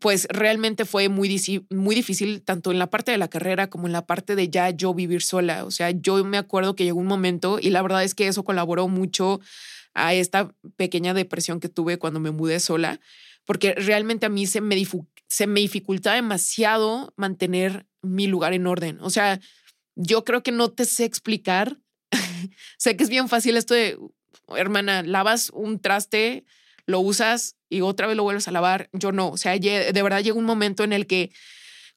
pues 0.00 0.26
realmente 0.30 0.84
fue 0.84 1.08
muy, 1.08 1.66
muy 1.70 1.94
difícil, 1.94 2.42
tanto 2.42 2.70
en 2.70 2.78
la 2.78 2.90
parte 2.90 3.12
de 3.12 3.18
la 3.18 3.28
carrera 3.28 3.70
como 3.70 3.86
en 3.86 3.92
la 3.92 4.06
parte 4.06 4.36
de 4.36 4.48
ya 4.48 4.70
yo 4.70 4.94
vivir 4.94 5.22
sola. 5.22 5.64
O 5.64 5.70
sea, 5.70 5.90
yo 5.90 6.24
me 6.24 6.38
acuerdo 6.38 6.76
que 6.76 6.84
llegó 6.84 7.00
un 7.00 7.06
momento 7.06 7.58
y 7.60 7.70
la 7.70 7.82
verdad 7.82 8.04
es 8.04 8.14
que 8.14 8.28
eso 8.28 8.44
colaboró 8.44 8.88
mucho 8.88 9.40
a 9.94 10.14
esta 10.14 10.54
pequeña 10.76 11.14
depresión 11.14 11.60
que 11.60 11.68
tuve 11.68 11.98
cuando 11.98 12.20
me 12.20 12.30
mudé 12.30 12.60
sola, 12.60 13.00
porque 13.44 13.74
realmente 13.74 14.26
a 14.26 14.28
mí 14.28 14.46
se 14.46 14.60
me, 14.60 14.76
se 15.28 15.46
me 15.46 15.60
dificulta 15.60 16.14
demasiado 16.14 17.12
mantener 17.16 17.86
mi 18.02 18.26
lugar 18.26 18.52
en 18.52 18.66
orden. 18.66 18.98
O 19.00 19.10
sea, 19.10 19.40
yo 19.96 20.24
creo 20.24 20.42
que 20.42 20.52
no 20.52 20.70
te 20.70 20.84
sé 20.84 21.04
explicar. 21.04 21.78
sé 22.78 22.96
que 22.96 23.04
es 23.04 23.10
bien 23.10 23.28
fácil 23.28 23.56
esto 23.56 23.74
de, 23.74 23.98
hermana, 24.56 25.02
lavas 25.02 25.50
un 25.50 25.80
traste, 25.80 26.44
lo 26.86 27.00
usas 27.00 27.57
y 27.68 27.80
otra 27.80 28.06
vez 28.06 28.16
lo 28.16 28.22
vuelves 28.22 28.48
a 28.48 28.52
lavar. 28.52 28.88
Yo 28.92 29.12
no. 29.12 29.30
O 29.30 29.36
sea, 29.36 29.58
de 29.58 30.02
verdad 30.02 30.22
llegó 30.22 30.38
un 30.38 30.44
momento 30.44 30.84
en 30.84 30.92
el 30.92 31.06
que 31.06 31.30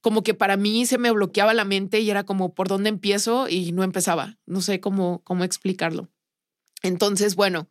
como 0.02 0.24
que 0.24 0.34
para 0.34 0.58
mí 0.58 0.86
se 0.86 0.98
me 0.98 1.12
bloqueaba 1.12 1.54
la 1.54 1.64
mente 1.64 2.00
y 2.00 2.10
era 2.10 2.24
como 2.24 2.54
por 2.54 2.68
dónde 2.68 2.90
empiezo 2.90 3.48
y 3.48 3.72
no 3.72 3.84
empezaba. 3.84 4.38
No 4.46 4.62
sé 4.62 4.80
cómo, 4.80 5.22
cómo 5.24 5.44
explicarlo. 5.44 6.10
Entonces, 6.82 7.36
bueno, 7.36 7.70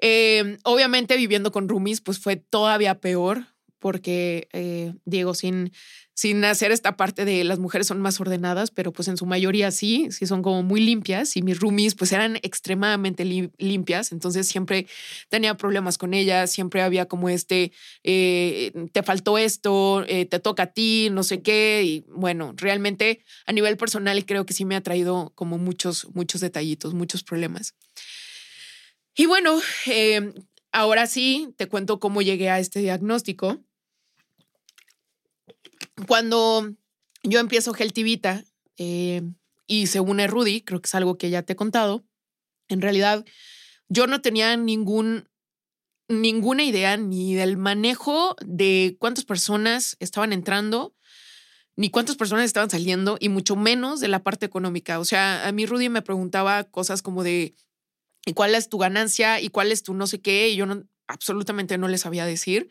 eh, 0.00 0.58
obviamente 0.64 1.16
viviendo 1.16 1.52
con 1.52 1.68
roomies, 1.68 2.00
pues 2.00 2.18
fue 2.18 2.36
todavía 2.36 3.00
peor 3.00 3.46
porque, 3.78 4.48
eh, 4.52 4.94
Diego, 5.04 5.34
sin, 5.34 5.72
sin 6.20 6.44
hacer 6.44 6.70
esta 6.70 6.98
parte 6.98 7.24
de 7.24 7.44
las 7.44 7.58
mujeres 7.58 7.86
son 7.86 8.02
más 8.02 8.20
ordenadas, 8.20 8.70
pero 8.70 8.92
pues 8.92 9.08
en 9.08 9.16
su 9.16 9.24
mayoría 9.24 9.70
sí, 9.70 10.08
sí 10.10 10.26
son 10.26 10.42
como 10.42 10.62
muy 10.62 10.82
limpias 10.82 11.34
y 11.34 11.40
mis 11.40 11.58
roomies 11.58 11.94
pues 11.94 12.12
eran 12.12 12.36
extremadamente 12.42 13.24
limpias, 13.56 14.12
entonces 14.12 14.46
siempre 14.46 14.86
tenía 15.30 15.56
problemas 15.56 15.96
con 15.96 16.12
ellas, 16.12 16.52
siempre 16.52 16.82
había 16.82 17.06
como 17.06 17.30
este, 17.30 17.72
eh, 18.04 18.70
te 18.92 19.02
faltó 19.02 19.38
esto, 19.38 20.04
eh, 20.08 20.26
te 20.26 20.40
toca 20.40 20.64
a 20.64 20.72
ti, 20.74 21.08
no 21.10 21.22
sé 21.22 21.40
qué, 21.40 21.84
y 21.86 22.04
bueno, 22.10 22.52
realmente 22.54 23.24
a 23.46 23.54
nivel 23.54 23.78
personal 23.78 24.26
creo 24.26 24.44
que 24.44 24.52
sí 24.52 24.66
me 24.66 24.76
ha 24.76 24.82
traído 24.82 25.32
como 25.34 25.56
muchos, 25.56 26.06
muchos 26.12 26.42
detallitos, 26.42 26.92
muchos 26.92 27.24
problemas. 27.24 27.74
Y 29.16 29.24
bueno, 29.24 29.58
ahora 30.70 31.06
sí, 31.06 31.54
te 31.56 31.66
cuento 31.66 31.98
cómo 31.98 32.20
llegué 32.20 32.50
a 32.50 32.58
este 32.58 32.80
diagnóstico. 32.80 33.58
Cuando 36.06 36.74
yo 37.22 37.40
empiezo 37.40 37.74
Geltivita 37.74 38.44
eh, 38.76 39.22
y 39.66 39.86
se 39.86 40.00
une 40.00 40.26
Rudy, 40.26 40.62
creo 40.62 40.80
que 40.80 40.86
es 40.86 40.94
algo 40.94 41.18
que 41.18 41.30
ya 41.30 41.42
te 41.42 41.52
he 41.52 41.56
contado, 41.56 42.04
en 42.68 42.80
realidad 42.80 43.24
yo 43.88 44.06
no 44.06 44.20
tenía 44.20 44.56
ningún, 44.56 45.28
ninguna 46.08 46.64
idea 46.64 46.96
ni 46.96 47.34
del 47.34 47.56
manejo 47.56 48.36
de 48.44 48.96
cuántas 48.98 49.24
personas 49.24 49.96
estaban 50.00 50.32
entrando, 50.32 50.94
ni 51.76 51.90
cuántas 51.90 52.16
personas 52.16 52.44
estaban 52.44 52.70
saliendo, 52.70 53.16
y 53.20 53.28
mucho 53.28 53.56
menos 53.56 54.00
de 54.00 54.08
la 54.08 54.22
parte 54.22 54.46
económica. 54.46 54.98
O 54.98 55.04
sea, 55.04 55.46
a 55.46 55.52
mí 55.52 55.66
Rudy 55.66 55.88
me 55.88 56.02
preguntaba 56.02 56.64
cosas 56.64 57.02
como 57.02 57.24
de, 57.24 57.54
¿y 58.26 58.32
cuál 58.32 58.54
es 58.54 58.68
tu 58.68 58.78
ganancia? 58.78 59.40
¿Y 59.40 59.48
cuál 59.48 59.72
es 59.72 59.82
tu 59.82 59.94
no 59.94 60.06
sé 60.06 60.20
qué? 60.20 60.50
Y 60.50 60.56
yo 60.56 60.66
absolutamente 61.06 61.78
no 61.78 61.88
les 61.88 62.02
sabía 62.02 62.26
decir. 62.26 62.70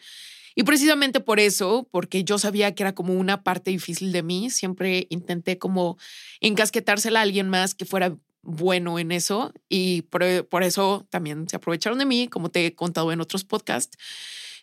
Y 0.60 0.64
precisamente 0.64 1.22
por 1.22 1.40
eso, 1.40 1.88
porque 1.90 2.26
yo 2.26 2.38
sabía 2.38 2.76
que 2.76 2.84
era 2.84 2.94
como 2.94 3.14
una 3.14 3.44
parte 3.44 3.72
difícil 3.72 4.12
de 4.12 4.24
mí, 4.24 4.50
siempre 4.50 5.08
intenté 5.10 5.58
como 5.58 5.98
encasquetársela 6.42 7.20
a 7.20 7.22
alguien 7.24 7.48
más 7.48 7.74
que 7.74 7.86
fuera 7.86 8.18
bueno 8.42 9.00
en 9.00 9.14
eso 9.14 9.54
y 9.70 10.02
por, 10.02 10.22
eso 10.64 11.08
también 11.10 11.48
se 11.48 11.56
aprovecharon 11.56 11.98
de 11.98 12.04
mí, 12.04 12.28
como 12.28 12.52
te 12.52 12.66
he 12.66 12.76
contado 12.76 13.14
en 13.14 13.22
otros 13.22 13.46
podcasts. 13.46 13.98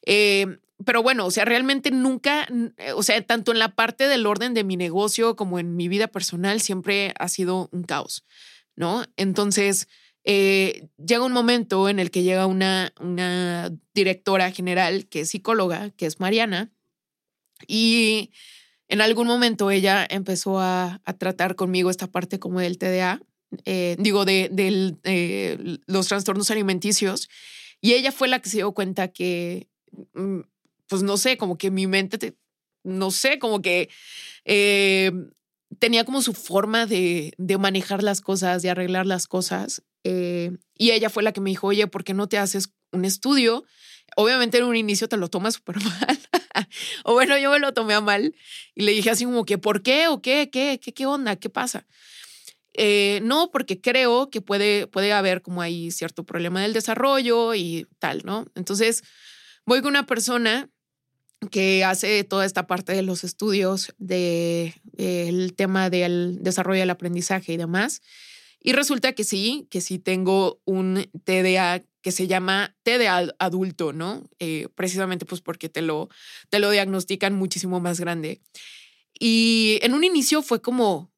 Eh, 0.04 0.58
pero 0.84 1.02
bueno, 1.02 1.24
o 1.24 1.30
sea, 1.30 1.46
realmente 1.46 1.90
nunca, 1.90 2.46
o 2.94 3.02
sea, 3.02 3.22
tanto 3.22 3.50
en 3.52 3.58
la 3.58 3.74
parte 3.74 4.06
del 4.06 4.26
orden 4.26 4.52
de 4.52 4.64
mi 4.64 4.76
negocio 4.76 5.34
como 5.34 5.58
en 5.58 5.76
mi 5.76 5.88
vida 5.88 6.08
personal, 6.08 6.60
siempre 6.60 7.14
ha 7.18 7.28
sido 7.28 7.70
un 7.72 7.84
caos, 7.84 8.22
¿no? 8.74 9.06
Entonces, 9.16 9.88
eh, 10.28 10.88
llega 10.98 11.24
un 11.24 11.32
momento 11.32 11.88
en 11.88 12.00
el 12.00 12.10
que 12.10 12.24
llega 12.24 12.46
una, 12.46 12.92
una 12.98 13.70
directora 13.94 14.50
general 14.50 15.06
que 15.06 15.20
es 15.20 15.30
psicóloga, 15.30 15.90
que 15.90 16.06
es 16.06 16.18
Mariana, 16.18 16.72
y 17.68 18.32
en 18.88 19.00
algún 19.00 19.28
momento 19.28 19.70
ella 19.70 20.04
empezó 20.10 20.58
a, 20.58 21.00
tratar 21.18 21.54
conmigo 21.54 21.90
esta 21.90 22.08
parte 22.08 22.40
como 22.40 22.58
del 22.58 22.76
TDA, 22.76 23.20
eh, 23.64 23.94
digo, 24.00 24.24
de, 24.24 25.78
los 25.86 26.08
trastornos 26.08 26.50
alimenticios, 26.50 27.28
y 27.80 27.92
ella 27.92 28.10
fue 28.10 28.26
la 28.26 28.40
que 28.40 28.50
se 28.50 28.56
dio 28.56 28.72
cuenta 28.72 29.06
que, 29.06 29.68
mm, 30.14 30.40
pues 30.88 31.04
no 31.04 31.18
sé, 31.18 31.36
como 31.36 31.56
que 31.56 31.70
mi 31.70 31.86
mente, 31.86 32.34
no 32.82 33.12
sé, 33.12 33.38
como 33.38 33.62
que 33.62 33.90
eh, 34.44 35.12
tenía 35.78 36.04
como 36.04 36.20
su 36.20 36.32
forma 36.32 36.86
de, 36.86 37.32
de, 37.38 37.58
manejar 37.58 38.02
las 38.02 38.20
cosas, 38.20 38.62
de 38.62 38.70
arreglar 38.70 39.06
las 39.06 39.28
cosas. 39.28 39.84
Eh, 40.08 40.52
y 40.78 40.92
ella 40.92 41.10
fue 41.10 41.24
la 41.24 41.32
que 41.32 41.40
me 41.40 41.50
dijo, 41.50 41.66
oye, 41.66 41.88
¿por 41.88 42.04
qué 42.04 42.14
no 42.14 42.28
te 42.28 42.38
haces 42.38 42.70
un 42.92 43.04
estudio? 43.04 43.64
Obviamente 44.14 44.58
en 44.58 44.64
un 44.64 44.76
inicio 44.76 45.08
te 45.08 45.16
lo 45.16 45.28
tomas 45.28 45.54
súper 45.54 45.76
mal 45.82 46.18
o 47.04 47.14
bueno, 47.14 47.36
yo 47.38 47.50
me 47.50 47.58
lo 47.58 47.74
tomé 47.74 47.94
a 47.94 48.00
mal 48.00 48.36
y 48.76 48.82
le 48.82 48.92
dije 48.92 49.10
así 49.10 49.24
como 49.24 49.44
que, 49.44 49.58
¿por 49.58 49.82
qué? 49.82 50.06
¿O 50.06 50.22
qué? 50.22 50.48
¿Qué? 50.48 50.78
¿Qué, 50.80 50.94
qué 50.94 51.06
onda? 51.06 51.34
¿Qué 51.34 51.50
pasa? 51.50 51.88
Eh, 52.74 53.18
no, 53.24 53.50
porque 53.50 53.80
creo 53.80 54.30
que 54.30 54.40
puede, 54.40 54.86
puede 54.86 55.12
haber 55.12 55.42
como 55.42 55.60
ahí 55.60 55.90
cierto 55.90 56.24
problema 56.24 56.62
del 56.62 56.72
desarrollo 56.72 57.54
y 57.54 57.88
tal, 57.98 58.22
¿no? 58.24 58.46
Entonces, 58.54 59.02
voy 59.64 59.80
con 59.80 59.88
una 59.90 60.06
persona 60.06 60.70
que 61.50 61.84
hace 61.84 62.22
toda 62.22 62.46
esta 62.46 62.68
parte 62.68 62.92
de 62.92 63.02
los 63.02 63.24
estudios 63.24 63.92
del 63.98 64.74
de, 64.84 65.52
tema 65.56 65.90
del 65.90 66.38
desarrollo 66.42 66.78
del 66.78 66.90
aprendizaje 66.90 67.54
y 67.54 67.56
demás. 67.56 68.02
Y 68.60 68.72
resulta 68.72 69.12
que 69.12 69.24
sí, 69.24 69.66
que 69.70 69.80
sí 69.80 69.98
tengo 69.98 70.60
un 70.64 71.08
TDA 71.24 71.82
que 72.02 72.12
se 72.12 72.28
llama 72.28 72.76
TDA 72.84 73.34
adulto, 73.38 73.92
¿no? 73.92 74.28
Eh, 74.38 74.68
precisamente 74.76 75.26
pues 75.26 75.40
porque 75.40 75.68
te 75.68 75.82
lo, 75.82 76.08
te 76.50 76.60
lo 76.60 76.70
diagnostican 76.70 77.34
muchísimo 77.34 77.80
más 77.80 77.98
grande. 77.98 78.40
Y 79.18 79.80
en 79.82 79.92
un 79.92 80.04
inicio 80.04 80.42
fue 80.42 80.62
como, 80.62 81.10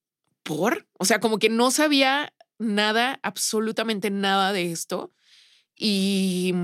¿por? 0.43 0.89
O 0.95 1.05
sea, 1.05 1.21
como 1.21 1.39
que 1.39 1.51
no 1.51 1.71
sabía 1.71 2.33
nada, 2.59 3.21
absolutamente 3.23 4.11
nada 4.11 4.53
de 4.53 4.73
esto. 4.73 5.13
Y 5.77 6.55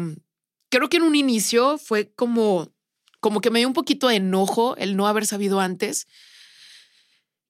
creo 0.70 0.88
que 0.88 0.96
en 0.96 1.02
un 1.02 1.16
inicio 1.16 1.78
fue 1.78 2.12
como, 2.12 2.72
como 3.20 3.40
que 3.40 3.50
me 3.50 3.58
dio 3.58 3.68
un 3.68 3.74
poquito 3.74 4.08
de 4.08 4.16
enojo 4.16 4.76
el 4.76 4.96
no 4.96 5.06
haber 5.06 5.26
sabido 5.26 5.60
antes. 5.60 6.06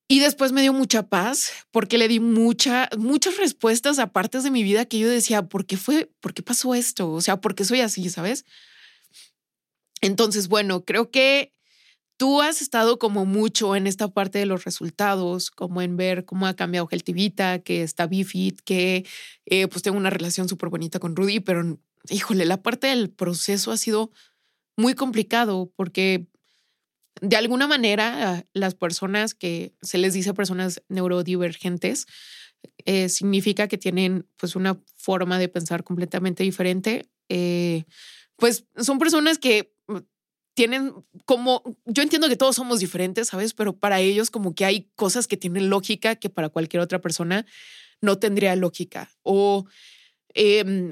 Y 0.06 0.20
después 0.20 0.52
me 0.52 0.60
dio 0.60 0.72
mucha 0.72 1.08
paz 1.08 1.50
porque 1.70 1.96
le 1.96 2.08
di 2.08 2.20
mucha, 2.20 2.90
muchas 2.98 3.38
respuestas 3.38 3.98
a 3.98 4.12
partes 4.12 4.44
de 4.44 4.50
mi 4.50 4.62
vida 4.62 4.84
que 4.84 4.98
yo 4.98 5.08
decía, 5.08 5.48
¿por 5.48 5.64
qué 5.64 5.76
fue? 5.76 6.10
¿Por 6.20 6.34
qué 6.34 6.42
pasó 6.42 6.74
esto? 6.74 7.10
O 7.10 7.20
sea, 7.22 7.40
¿por 7.40 7.54
qué 7.54 7.64
soy 7.64 7.80
así? 7.80 8.10
¿Sabes? 8.10 8.44
Entonces, 10.02 10.48
bueno, 10.48 10.84
creo 10.84 11.10
que 11.10 11.54
tú 12.18 12.42
has 12.42 12.60
estado 12.60 12.98
como 12.98 13.24
mucho 13.24 13.74
en 13.76 13.86
esta 13.86 14.08
parte 14.08 14.38
de 14.38 14.46
los 14.46 14.64
resultados, 14.64 15.50
como 15.50 15.80
en 15.80 15.96
ver 15.96 16.26
cómo 16.26 16.46
ha 16.46 16.54
cambiado 16.54 16.86
Geltivita, 16.86 17.60
que 17.60 17.82
está 17.82 18.06
Bifit, 18.06 18.60
que 18.60 19.06
eh, 19.46 19.68
pues 19.68 19.82
tengo 19.82 19.96
una 19.96 20.10
relación 20.10 20.48
súper 20.48 20.68
bonita 20.68 20.98
con 20.98 21.16
Rudy, 21.16 21.40
pero 21.40 21.78
híjole, 22.10 22.44
la 22.44 22.62
parte 22.62 22.88
del 22.88 23.10
proceso 23.10 23.72
ha 23.72 23.78
sido 23.78 24.12
muy 24.76 24.94
complicado 24.94 25.72
porque 25.76 26.26
de 27.20 27.36
alguna 27.36 27.66
manera 27.66 28.44
las 28.52 28.74
personas 28.74 29.34
que 29.34 29.74
se 29.82 29.98
les 29.98 30.14
dice 30.14 30.34
personas 30.34 30.82
neurodivergentes 30.88 32.06
eh, 32.84 33.08
significa 33.08 33.68
que 33.68 33.78
tienen 33.78 34.26
pues 34.36 34.56
una 34.56 34.80
forma 34.96 35.38
de 35.38 35.48
pensar 35.48 35.84
completamente 35.84 36.42
diferente. 36.42 37.08
Eh, 37.28 37.84
pues 38.36 38.66
son 38.76 38.98
personas 38.98 39.38
que 39.38 39.74
mm, 39.86 39.98
tienen 40.54 40.92
como, 41.24 41.62
yo 41.84 42.02
entiendo 42.02 42.28
que 42.28 42.36
todos 42.36 42.56
somos 42.56 42.80
diferentes, 42.80 43.28
¿sabes? 43.28 43.54
Pero 43.54 43.76
para 43.76 44.00
ellos 44.00 44.30
como 44.30 44.54
que 44.54 44.64
hay 44.64 44.90
cosas 44.96 45.26
que 45.26 45.36
tienen 45.36 45.70
lógica 45.70 46.16
que 46.16 46.30
para 46.30 46.48
cualquier 46.48 46.80
otra 46.82 47.00
persona 47.00 47.46
no 48.00 48.18
tendría 48.18 48.56
lógica. 48.56 49.10
O 49.22 49.66
em, 50.34 50.90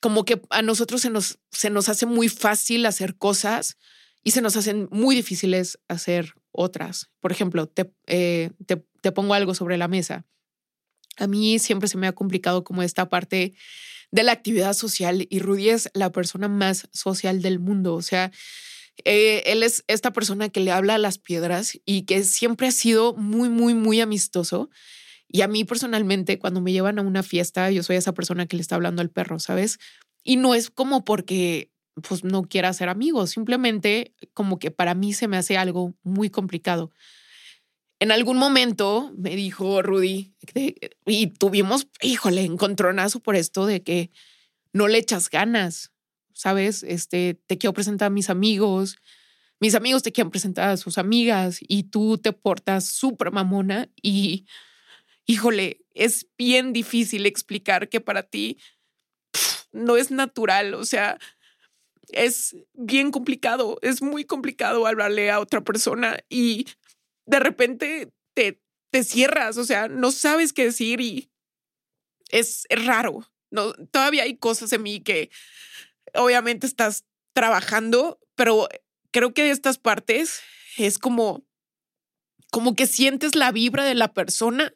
como 0.00 0.24
que 0.24 0.40
a 0.50 0.62
nosotros 0.62 1.02
se 1.02 1.10
nos, 1.10 1.38
se 1.50 1.70
nos 1.70 1.88
hace 1.88 2.06
muy 2.06 2.28
fácil 2.28 2.86
hacer 2.86 3.16
cosas 3.16 3.76
y 4.22 4.32
se 4.32 4.42
nos 4.42 4.56
hacen 4.56 4.88
muy 4.90 5.14
difíciles 5.14 5.78
hacer 5.88 6.34
otras. 6.52 7.10
Por 7.20 7.32
ejemplo, 7.32 7.66
te, 7.66 7.92
eh, 8.06 8.50
te, 8.66 8.84
te 9.00 9.12
pongo 9.12 9.34
algo 9.34 9.54
sobre 9.54 9.78
la 9.78 9.88
mesa. 9.88 10.26
A 11.16 11.26
mí 11.26 11.58
siempre 11.58 11.88
se 11.88 11.98
me 11.98 12.06
ha 12.06 12.12
complicado 12.12 12.64
como 12.64 12.82
esta 12.82 13.08
parte 13.08 13.54
de 14.10 14.22
la 14.22 14.32
actividad 14.32 14.74
social 14.74 15.26
y 15.28 15.38
Rudy 15.38 15.70
es 15.70 15.90
la 15.94 16.10
persona 16.12 16.48
más 16.48 16.88
social 16.92 17.42
del 17.42 17.58
mundo. 17.58 17.94
O 17.94 18.02
sea, 18.02 18.32
eh, 19.04 19.42
él 19.46 19.62
es 19.62 19.84
esta 19.86 20.12
persona 20.12 20.48
que 20.48 20.60
le 20.60 20.72
habla 20.72 20.96
a 20.96 20.98
las 20.98 21.18
piedras 21.18 21.78
y 21.84 22.02
que 22.02 22.22
siempre 22.24 22.66
ha 22.68 22.72
sido 22.72 23.14
muy, 23.14 23.48
muy, 23.48 23.74
muy 23.74 24.00
amistoso. 24.00 24.70
Y 25.28 25.42
a 25.42 25.48
mí 25.48 25.64
personalmente, 25.64 26.38
cuando 26.38 26.60
me 26.60 26.72
llevan 26.72 26.98
a 26.98 27.02
una 27.02 27.22
fiesta, 27.22 27.70
yo 27.70 27.82
soy 27.82 27.96
esa 27.96 28.14
persona 28.14 28.46
que 28.46 28.56
le 28.56 28.62
está 28.62 28.74
hablando 28.74 29.00
al 29.00 29.10
perro, 29.10 29.38
¿sabes? 29.38 29.78
Y 30.24 30.36
no 30.36 30.54
es 30.54 30.70
como 30.70 31.04
porque 31.04 31.70
pues 32.00 32.24
no 32.24 32.42
quiera 32.42 32.72
ser 32.72 32.88
amigos, 32.88 33.30
simplemente 33.30 34.14
como 34.34 34.58
que 34.58 34.70
para 34.70 34.94
mí 34.94 35.12
se 35.12 35.28
me 35.28 35.36
hace 35.36 35.56
algo 35.56 35.94
muy 36.02 36.30
complicado. 36.30 36.92
En 37.98 38.12
algún 38.12 38.38
momento 38.38 39.12
me 39.16 39.36
dijo 39.36 39.82
Rudy, 39.82 40.32
y 41.06 41.26
tuvimos, 41.28 41.88
híjole, 42.00 42.44
encontronazo 42.44 43.20
por 43.20 43.36
esto 43.36 43.66
de 43.66 43.82
que 43.82 44.10
no 44.72 44.88
le 44.88 44.98
echas 44.98 45.28
ganas, 45.28 45.92
¿sabes? 46.32 46.82
Este, 46.82 47.34
te 47.46 47.58
quiero 47.58 47.74
presentar 47.74 48.06
a 48.06 48.10
mis 48.10 48.30
amigos, 48.30 48.96
mis 49.60 49.74
amigos 49.74 50.02
te 50.02 50.12
quieren 50.12 50.30
presentar 50.30 50.70
a 50.70 50.76
sus 50.78 50.96
amigas 50.96 51.58
y 51.60 51.84
tú 51.84 52.16
te 52.16 52.32
portas 52.32 52.86
súper 52.86 53.30
mamona 53.30 53.90
y, 54.02 54.46
híjole, 55.26 55.84
es 55.92 56.26
bien 56.38 56.72
difícil 56.72 57.26
explicar 57.26 57.90
que 57.90 58.00
para 58.00 58.22
ti 58.22 58.58
no 59.72 59.98
es 59.98 60.10
natural, 60.10 60.72
o 60.72 60.84
sea, 60.86 61.18
es 62.12 62.56
bien 62.74 63.10
complicado, 63.10 63.78
es 63.82 64.02
muy 64.02 64.24
complicado 64.24 64.86
hablarle 64.86 65.30
a 65.30 65.40
otra 65.40 65.62
persona 65.62 66.18
y 66.28 66.66
de 67.26 67.38
repente 67.38 68.12
te, 68.34 68.60
te 68.90 69.04
cierras, 69.04 69.56
o 69.56 69.64
sea, 69.64 69.88
no 69.88 70.10
sabes 70.12 70.52
qué 70.52 70.64
decir 70.64 71.00
y 71.00 71.30
es, 72.30 72.66
es 72.68 72.86
raro. 72.86 73.30
No, 73.50 73.72
todavía 73.90 74.22
hay 74.22 74.36
cosas 74.36 74.72
en 74.72 74.82
mí 74.82 75.00
que 75.00 75.30
obviamente 76.14 76.66
estás 76.66 77.04
trabajando, 77.32 78.20
pero 78.36 78.68
creo 79.10 79.34
que 79.34 79.44
de 79.44 79.50
estas 79.50 79.78
partes 79.78 80.40
es 80.76 80.98
como, 80.98 81.44
como 82.50 82.74
que 82.74 82.86
sientes 82.86 83.34
la 83.34 83.50
vibra 83.50 83.84
de 83.84 83.94
la 83.94 84.12
persona 84.12 84.72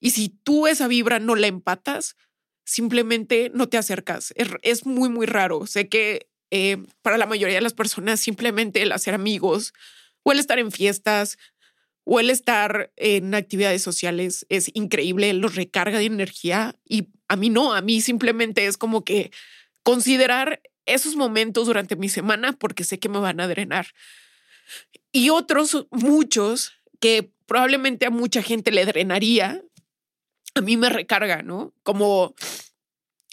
y 0.00 0.10
si 0.10 0.28
tú 0.28 0.66
esa 0.66 0.86
vibra 0.86 1.18
no 1.18 1.34
la 1.34 1.48
empatas, 1.48 2.16
simplemente 2.64 3.50
no 3.54 3.68
te 3.68 3.78
acercas. 3.78 4.32
Es, 4.62 4.86
muy, 4.86 5.08
muy 5.08 5.26
raro. 5.26 5.66
Sé 5.66 5.88
que 5.88 6.28
eh, 6.50 6.78
para 7.02 7.18
la 7.18 7.26
mayoría 7.26 7.56
de 7.56 7.62
las 7.62 7.74
personas 7.74 8.20
simplemente 8.20 8.82
el 8.82 8.92
hacer 8.92 9.14
amigos 9.14 9.74
o 10.22 10.32
el 10.32 10.38
estar 10.38 10.58
en 10.58 10.72
fiestas 10.72 11.38
o 12.04 12.20
el 12.20 12.30
estar 12.30 12.90
en 12.96 13.34
actividades 13.34 13.82
sociales 13.82 14.46
es 14.48 14.70
increíble, 14.74 15.32
los 15.34 15.56
recarga 15.56 15.98
de 15.98 16.06
energía 16.06 16.74
y 16.88 17.08
a 17.28 17.36
mí 17.36 17.50
no, 17.50 17.74
a 17.74 17.82
mí 17.82 18.00
simplemente 18.00 18.66
es 18.66 18.78
como 18.78 19.04
que 19.04 19.30
considerar 19.82 20.62
esos 20.86 21.16
momentos 21.16 21.66
durante 21.66 21.96
mi 21.96 22.08
semana 22.08 22.54
porque 22.54 22.84
sé 22.84 22.98
que 22.98 23.10
me 23.10 23.18
van 23.18 23.40
a 23.40 23.48
drenar. 23.48 23.88
Y 25.12 25.30
otros, 25.30 25.86
muchos, 25.90 26.72
que 27.00 27.30
probablemente 27.46 28.06
a 28.06 28.10
mucha 28.10 28.42
gente 28.42 28.70
le 28.70 28.84
drenaría, 28.84 29.62
a 30.54 30.60
mí 30.60 30.76
me 30.76 30.88
recarga, 30.88 31.42
¿no? 31.42 31.72
Como, 31.82 32.34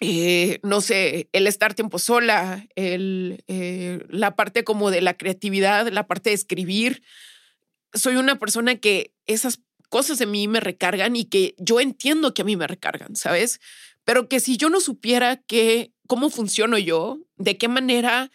eh, 0.02 0.60
no 0.64 0.82
sé, 0.82 1.30
el 1.32 1.48
estar 1.48 1.74
tiempo 1.74 2.00
sola, 2.00 2.68
el, 2.76 3.44
eh, 3.48 4.04
la 4.10 4.36
parte 4.36 4.64
como 4.64 4.92
de 4.92 5.02
la 5.02 5.16
creatividad, 5.16 5.88
la 5.88 6.08
parte 6.08 6.32
de 6.32 6.36
escribir. 6.36 7.04
Soy 7.94 8.18
una 8.18 8.38
persona 8.38 8.76
que 8.76 9.14
esas 9.26 9.62
cosas 9.90 10.20
de 10.20 10.26
mí 10.26 10.48
me 10.48 10.60
recargan 10.60 11.16
y 11.16 11.26
que 11.26 11.56
yo 11.58 11.80
entiendo 11.80 12.34
que 12.34 12.42
a 12.42 12.46
mí 12.46 12.58
me 12.58 12.68
recargan, 12.68 13.16
¿sabes? 13.16 13.62
Pero 14.04 14.28
que 14.28 14.40
si 14.40 14.58
yo 14.58 14.70
no 14.70 14.82
supiera 14.82 15.38
que 15.38 15.94
cómo 16.08 16.30
funciono 16.30 16.78
yo, 16.78 17.20
de 17.38 17.58
qué 17.58 17.68
manera 17.68 18.32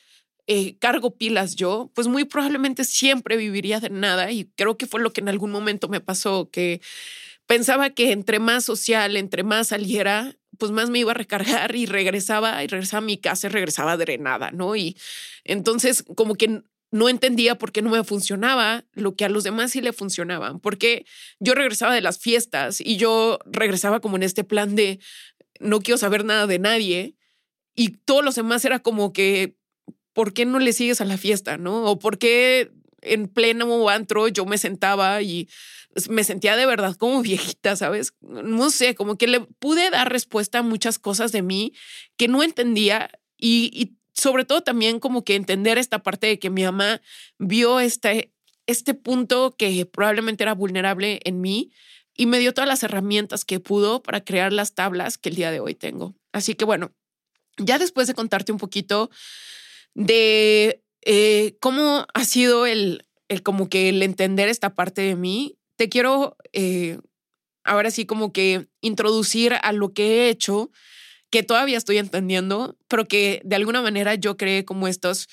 eh, 0.47 0.77
cargo 0.79 1.17
pilas 1.17 1.57
yo, 1.57 1.91
pues 1.95 2.09
muy 2.09 2.25
probablemente 2.25 2.85
siempre 2.85 3.37
viviría 3.37 3.81
de 3.81 3.91
nada 3.91 4.33
y 4.33 4.47
creo 4.57 4.79
que 4.79 4.87
fue 4.87 5.01
lo 5.01 5.13
que 5.13 5.21
en 5.21 5.29
algún 5.29 5.51
momento 5.51 5.89
me 5.89 6.01
pasó, 6.01 6.51
que 6.51 6.81
pensaba 7.47 7.91
que 7.91 8.13
entre 8.13 8.39
más 8.39 8.65
social, 8.65 9.17
entre 9.17 9.43
más 9.43 9.69
saliera, 9.69 10.35
pues 10.61 10.71
más 10.71 10.91
me 10.91 11.01
iba 11.01 11.11
a 11.11 11.15
recargar 11.15 11.75
y 11.75 11.87
regresaba 11.87 12.63
y 12.63 12.69
regresaba 12.69 12.99
a 12.99 13.07
mi 13.07 13.19
casa 13.19 13.49
y 13.49 13.51
regresaba 13.51 13.97
drenada, 13.97 14.53
¿no? 14.53 14.77
Y 14.77 14.97
entonces 15.43 16.05
como 16.15 16.37
que 16.37 16.63
no 16.93 17.09
entendía 17.09 17.57
por 17.57 17.73
qué 17.73 17.83
no 17.83 17.91
me 17.91 18.05
funcionaba 18.05 18.85
lo 18.93 19.15
que 19.15 19.25
a 19.25 19.29
los 19.29 19.45
demás 19.45 19.73
sí 19.73 19.81
le 19.81 19.93
funcionaban, 19.93 20.61
porque 20.61 21.07
yo 21.39 21.55
regresaba 21.55 21.95
de 21.95 22.01
las 22.01 22.19
fiestas 22.19 22.81
y 22.81 22.97
yo 22.97 23.39
regresaba 23.47 24.01
como 24.01 24.17
en 24.17 24.23
este 24.23 24.45
plan 24.45 24.77
de 24.77 25.01
no 25.61 25.81
quiero 25.81 25.99
saber 25.99 26.25
nada 26.25 26.47
de 26.47 26.59
nadie. 26.59 27.17
Y 27.75 27.91
todos 28.05 28.25
los 28.25 28.35
demás 28.35 28.65
era 28.65 28.81
como 28.81 29.13
que, 29.13 29.57
¿por 30.13 30.33
qué 30.33 30.45
no 30.45 30.59
le 30.59 30.73
sigues 30.73 31.01
a 31.01 31.05
la 31.05 31.17
fiesta? 31.17 31.59
¿No? 31.59 31.85
O 31.85 31.99
por 31.99 32.19
qué 32.19 32.73
en 33.03 33.29
pleno 33.29 33.89
antro 33.89 34.29
yo 34.29 34.45
me 34.45 34.59
sentaba 34.59 35.23
y 35.23 35.49
me 36.09 36.25
sentía 36.25 36.57
de 36.57 36.67
verdad 36.67 36.97
como 36.97 37.23
viejita, 37.23 37.77
¿sabes? 37.77 38.15
No 38.21 38.71
sé, 38.71 38.95
como 38.95 39.17
que 39.17 39.27
le 39.27 39.41
pude 39.41 39.91
dar 39.91 40.13
respuesta 40.13 40.59
a 40.59 40.63
muchas 40.63 40.99
cosas 40.99 41.33
de 41.33 41.43
mí 41.43 41.73
que 42.17 42.29
no 42.29 42.43
entendía 42.43 43.11
y, 43.37 43.71
y 43.73 43.97
sobre 44.13 44.45
todo 44.45 44.63
también 44.63 45.01
como 45.01 45.25
que 45.25 45.35
entender 45.35 45.79
esta 45.79 46.03
parte 46.03 46.27
de 46.27 46.39
que 46.39 46.51
mi 46.51 46.65
mamá 46.65 47.01
vio 47.39 47.81
este, 47.81 48.33
este 48.67 48.95
punto 48.95 49.55
que 49.57 49.87
probablemente 49.87 50.45
era 50.45 50.55
vulnerable 50.55 51.21
en 51.25 51.41
mí 51.41 51.73
y 52.17 52.27
me 52.27 52.39
dio 52.39 52.53
todas 52.53 52.69
las 52.69 52.83
herramientas 52.83 53.45
que 53.45 53.61
pudo 53.61 54.03
para 54.03 54.25
crear 54.25 54.53
las 54.53 54.75
tablas 54.75 55.17
que 55.17 55.31
el 55.31 55.37
día 55.37 55.51
de 55.51 55.61
hoy 55.61 55.75
tengo. 55.75 56.15
Así 56.33 56.55
que 56.55 56.65
bueno, 56.65 56.93
ya 57.57 57.79
después 57.79 58.07
de 58.07 58.15
contarte 58.15 58.53
un 58.53 58.59
poquito 58.59 59.11
de 59.95 60.83
eh, 61.03 61.57
cómo 61.61 62.07
ha 62.13 62.25
sido 62.25 62.67
el, 62.67 63.07
el, 63.29 63.43
como 63.43 63.69
que 63.69 63.89
el 63.89 64.03
entender 64.03 64.49
esta 64.49 64.75
parte 64.75 65.03
de 65.03 65.17
mí. 65.17 65.57
Te 65.81 65.89
quiero 65.89 66.37
eh, 66.53 66.99
ahora 67.65 67.91
sí 67.91 68.05
como 68.05 68.35
que 68.35 68.69
introducir 68.83 69.55
a 69.55 69.73
lo 69.73 69.95
que 69.95 70.27
he 70.27 70.29
hecho, 70.29 70.71
que 71.31 71.43
todavía 71.43 71.79
estoy 71.79 71.97
entendiendo, 71.97 72.77
pero 72.87 73.09
que 73.09 73.41
de 73.47 73.57
alguna 73.57 73.81
manera 73.81 74.15
yo 74.15 74.37
creé 74.37 74.67
como 74.67 74.89
estos, 74.89 75.27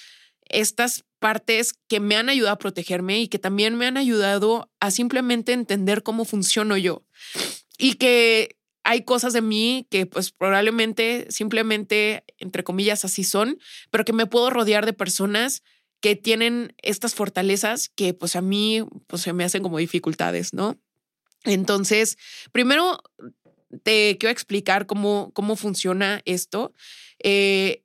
estas 0.46 1.04
partes 1.20 1.74
que 1.90 2.00
me 2.00 2.16
han 2.16 2.30
ayudado 2.30 2.54
a 2.54 2.60
protegerme 2.60 3.20
y 3.20 3.28
que 3.28 3.40
también 3.40 3.76
me 3.76 3.88
han 3.88 3.98
ayudado 3.98 4.72
a 4.80 4.90
simplemente 4.90 5.52
entender 5.52 6.02
cómo 6.02 6.24
funciono 6.24 6.78
yo. 6.78 7.04
Y 7.78 7.96
que 7.96 8.56
hay 8.86 9.04
cosas 9.04 9.34
de 9.34 9.42
mí 9.42 9.86
que 9.92 10.06
pues 10.06 10.32
probablemente 10.32 11.28
simplemente, 11.28 12.24
entre 12.38 12.64
comillas, 12.64 13.04
así 13.04 13.26
son, 13.26 13.60
pero 13.92 14.06
que 14.06 14.14
me 14.14 14.28
puedo 14.28 14.50
rodear 14.50 14.86
de 14.86 14.94
personas 14.94 15.62
que 16.00 16.16
tienen 16.16 16.74
estas 16.82 17.16
fortalezas 17.16 17.90
que 17.90 18.14
pues 18.14 18.36
a 18.36 18.42
mí 18.42 18.84
pues 19.08 19.22
se 19.24 19.34
me 19.34 19.44
hacen 19.44 19.64
como 19.64 19.78
dificultades, 19.78 20.54
¿no? 20.54 20.80
Entonces, 21.44 22.18
primero 22.52 23.02
te 23.84 24.18
quiero 24.18 24.32
explicar 24.32 24.86
cómo, 24.86 25.32
cómo 25.34 25.56
funciona 25.56 26.22
esto. 26.26 26.74
Eh, 27.24 27.84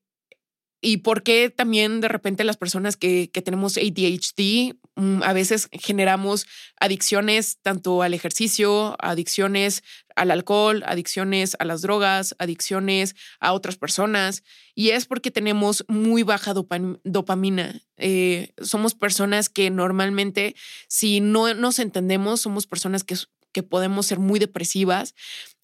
y 0.80 0.98
por 0.98 1.22
qué 1.22 1.48
también 1.48 2.00
de 2.00 2.08
repente 2.08 2.44
las 2.44 2.56
personas 2.56 2.96
que, 2.96 3.30
que 3.32 3.42
tenemos 3.42 3.76
ADHD 3.76 4.74
a 4.96 5.32
veces 5.32 5.68
generamos 5.72 6.46
adicciones 6.78 7.58
tanto 7.62 8.02
al 8.02 8.14
ejercicio, 8.14 8.96
adicciones 8.98 9.82
al 10.16 10.30
alcohol, 10.30 10.82
adicciones 10.86 11.56
a 11.58 11.64
las 11.64 11.80
drogas, 11.80 12.34
adicciones 12.38 13.14
a 13.40 13.52
otras 13.52 13.76
personas. 13.76 14.42
Y 14.74 14.90
es 14.90 15.06
porque 15.06 15.30
tenemos 15.30 15.84
muy 15.88 16.22
baja 16.22 16.54
dopamina. 16.54 17.80
Eh, 17.96 18.52
somos 18.60 18.94
personas 18.94 19.48
que 19.48 19.70
normalmente, 19.70 20.54
si 20.88 21.20
no 21.20 21.52
nos 21.54 21.78
entendemos, 21.78 22.40
somos 22.40 22.66
personas 22.66 23.04
que, 23.04 23.16
que 23.52 23.62
podemos 23.62 24.06
ser 24.06 24.18
muy 24.18 24.38
depresivas 24.38 25.14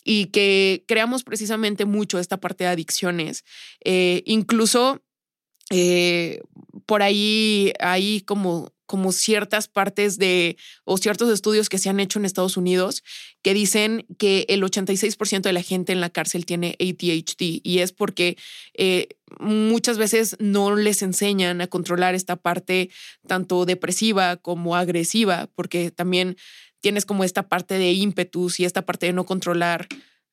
y 0.05 0.27
que 0.27 0.85
creamos 0.89 1.23
precisamente 1.23 1.85
mucho 1.85 2.19
esta 2.19 2.39
parte 2.39 2.65
de 2.65 2.71
adicciones. 2.71 3.45
Eh, 3.85 4.23
incluso 4.25 5.03
eh, 5.71 6.41
por 6.87 7.03
ahí 7.03 7.73
hay 7.79 8.23
como, 8.23 8.73
como 8.89 9.13
ciertas 9.13 9.69
partes 9.69 10.19
de 10.19 10.57
o 10.85 10.97
ciertos 10.97 11.31
estudios 11.31 11.69
que 11.69 11.79
se 11.79 11.91
han 11.91 12.01
hecho 12.01 12.19
en 12.19 12.25
Estados 12.25 12.57
Unidos 12.57 13.05
que 13.43 13.55
dicen 13.55 14.07
que 14.19 14.47
el 14.49 14.63
86% 14.63 15.43
de 15.43 15.53
la 15.53 15.63
gente 15.63 15.93
en 15.93 16.01
la 16.01 16.11
cárcel 16.11 16.47
tiene 16.47 16.75
ADHD 16.81 17.61
y 17.63 17.79
es 17.81 17.93
porque 17.93 18.37
eh, 18.75 19.09
muchas 19.39 19.99
veces 19.99 20.37
no 20.41 20.75
les 20.75 21.03
enseñan 21.03 21.61
a 21.61 21.67
controlar 21.67 22.15
esta 22.15 22.37
parte 22.37 22.91
tanto 23.27 23.67
depresiva 23.67 24.37
como 24.37 24.75
agresiva, 24.75 25.49
porque 25.55 25.91
también 25.91 26.37
tienes 26.81 27.05
como 27.05 27.25
esta 27.25 27.49
parte 27.49 27.79
de 27.79 27.93
ímpetus 27.93 28.59
y 28.59 28.65
esta 28.65 28.87
parte 28.87 29.07
de 29.07 29.13
no 29.13 29.27
controlar 29.27 29.87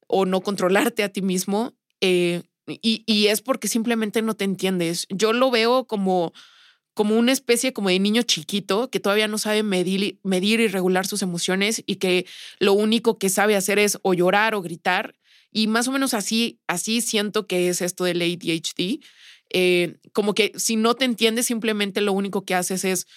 o 0.08 0.26
no 0.26 0.41
controlarte 0.41 1.04
a 1.04 1.10
ti 1.10 1.22
mismo. 1.22 1.74
Eh, 2.02 2.44
y, 2.68 3.28
es 3.28 3.41
porque 3.41 3.68
simplemente 3.68 4.22
no 4.22 4.34
te 4.34 4.44
entiendes. 4.44 5.06
Yo 5.10 5.34
lo 5.34 5.52
veo 5.52 5.86
como, 5.86 6.34
como 6.95 7.17
una 7.17 7.34
especie 7.34 7.73
como 7.73 7.89
de 7.89 7.99
niño 7.99 8.23
chiquito 8.23 8.89
que 8.89 9.01
todavía 9.01 9.27
no 9.27 9.38
sabe 9.38 9.63
medir, 9.63 10.17
medir 10.23 10.62
y 10.62 10.67
regular 10.67 11.05
sus 11.05 11.21
emociones 11.21 11.84
y 11.86 11.97
que 11.97 12.25
lo 12.58 12.73
único 12.73 13.19
que 13.19 13.29
sabe 13.29 13.55
hacer 13.55 13.77
es 13.79 13.99
o 14.01 14.13
llorar 14.13 14.55
o 14.55 14.62
gritar. 14.62 15.13
Y 15.51 15.67
más 15.67 15.88
o 15.88 15.91
menos 15.91 16.13
así, 16.13 16.58
así 16.67 17.01
siento 17.01 17.47
que 17.47 17.67
es 17.69 17.81
esto 17.81 18.05
del 18.05 18.21
ADHD. 18.21 19.03
Eh, 19.49 19.97
como 20.13 20.34
que 20.34 20.53
si 20.55 20.77
no 20.77 20.95
te 20.95 21.03
entiendes, 21.05 21.45
simplemente 21.47 21.99
lo 21.99 22.13
único 22.13 22.45
que 22.45 22.55
haces 22.55 22.86
es 22.86 23.08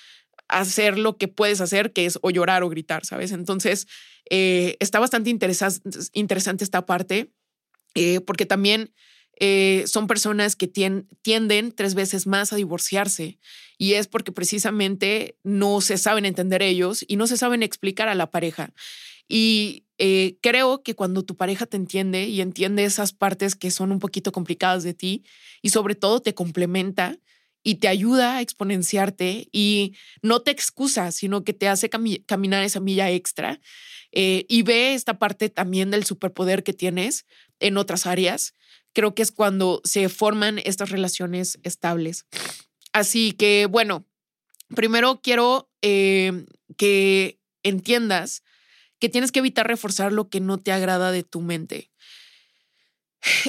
hacer 0.48 0.98
lo 0.98 1.16
que 1.16 1.28
puedes 1.28 1.60
hacer, 1.60 1.92
que 1.92 2.04
es 2.04 2.18
o 2.20 2.30
llorar 2.30 2.64
o 2.64 2.68
gritar, 2.68 3.06
¿sabes? 3.06 3.30
Entonces, 3.30 3.86
eh, 4.28 4.76
está 4.80 4.98
bastante 4.98 5.30
interesante 5.30 6.64
esta 6.64 6.84
parte, 6.84 7.30
eh, 7.94 8.20
porque 8.20 8.44
también 8.44 8.92
eh, 9.40 9.84
son 9.86 10.06
personas 10.06 10.56
que 10.56 10.68
tienden 10.68 11.72
tres 11.72 11.94
veces 11.94 12.26
más 12.26 12.52
a 12.52 12.56
divorciarse 12.56 13.38
y 13.78 13.94
es 13.94 14.08
porque 14.08 14.32
precisamente 14.32 15.36
no 15.44 15.80
se 15.80 15.98
saben 15.98 16.24
entender 16.24 16.62
ellos 16.62 17.04
y 17.06 17.16
no 17.16 17.26
se 17.26 17.36
saben 17.36 17.62
explicar 17.62 18.08
a 18.08 18.14
la 18.14 18.30
pareja. 18.30 18.72
Y 19.28 19.84
creo 20.40 20.82
que 20.82 20.94
cuando 20.94 21.24
tu 21.24 21.36
pareja 21.36 21.66
te 21.66 21.76
entiende 21.76 22.26
y 22.28 22.40
entiende 22.40 22.84
esas 22.84 23.12
partes 23.12 23.54
que 23.54 23.70
son 23.70 23.92
un 23.92 23.98
poquito 23.98 24.32
complicadas 24.32 24.84
de 24.84 24.94
ti 24.94 25.24
y 25.60 25.70
sobre 25.70 25.96
todo 25.96 26.20
te 26.20 26.34
complementa, 26.34 27.18
y 27.62 27.76
te 27.76 27.88
ayuda 27.88 28.36
a 28.36 28.40
exponenciarte 28.40 29.48
y 29.52 29.94
no 30.22 30.40
te 30.40 30.50
excusa, 30.50 31.12
sino 31.12 31.44
que 31.44 31.52
te 31.52 31.68
hace 31.68 31.90
caminar 31.90 32.62
esa 32.64 32.80
milla 32.80 33.10
extra 33.10 33.60
eh, 34.12 34.46
y 34.48 34.62
ve 34.62 34.94
esta 34.94 35.18
parte 35.18 35.50
también 35.50 35.90
del 35.90 36.04
superpoder 36.04 36.62
que 36.62 36.72
tienes 36.72 37.26
en 37.60 37.76
otras 37.76 38.06
áreas. 38.06 38.54
Creo 38.98 39.14
que 39.14 39.22
es 39.22 39.30
cuando 39.30 39.80
se 39.84 40.08
forman 40.08 40.58
estas 40.64 40.90
relaciones 40.90 41.60
estables. 41.62 42.26
Así 42.92 43.30
que, 43.30 43.66
bueno, 43.66 44.08
primero 44.74 45.20
quiero 45.22 45.70
eh, 45.82 46.46
que 46.76 47.38
entiendas 47.62 48.42
que 48.98 49.08
tienes 49.08 49.30
que 49.30 49.38
evitar 49.38 49.68
reforzar 49.68 50.12
lo 50.12 50.28
que 50.28 50.40
no 50.40 50.58
te 50.58 50.72
agrada 50.72 51.12
de 51.12 51.22
tu 51.22 51.40
mente. 51.42 51.92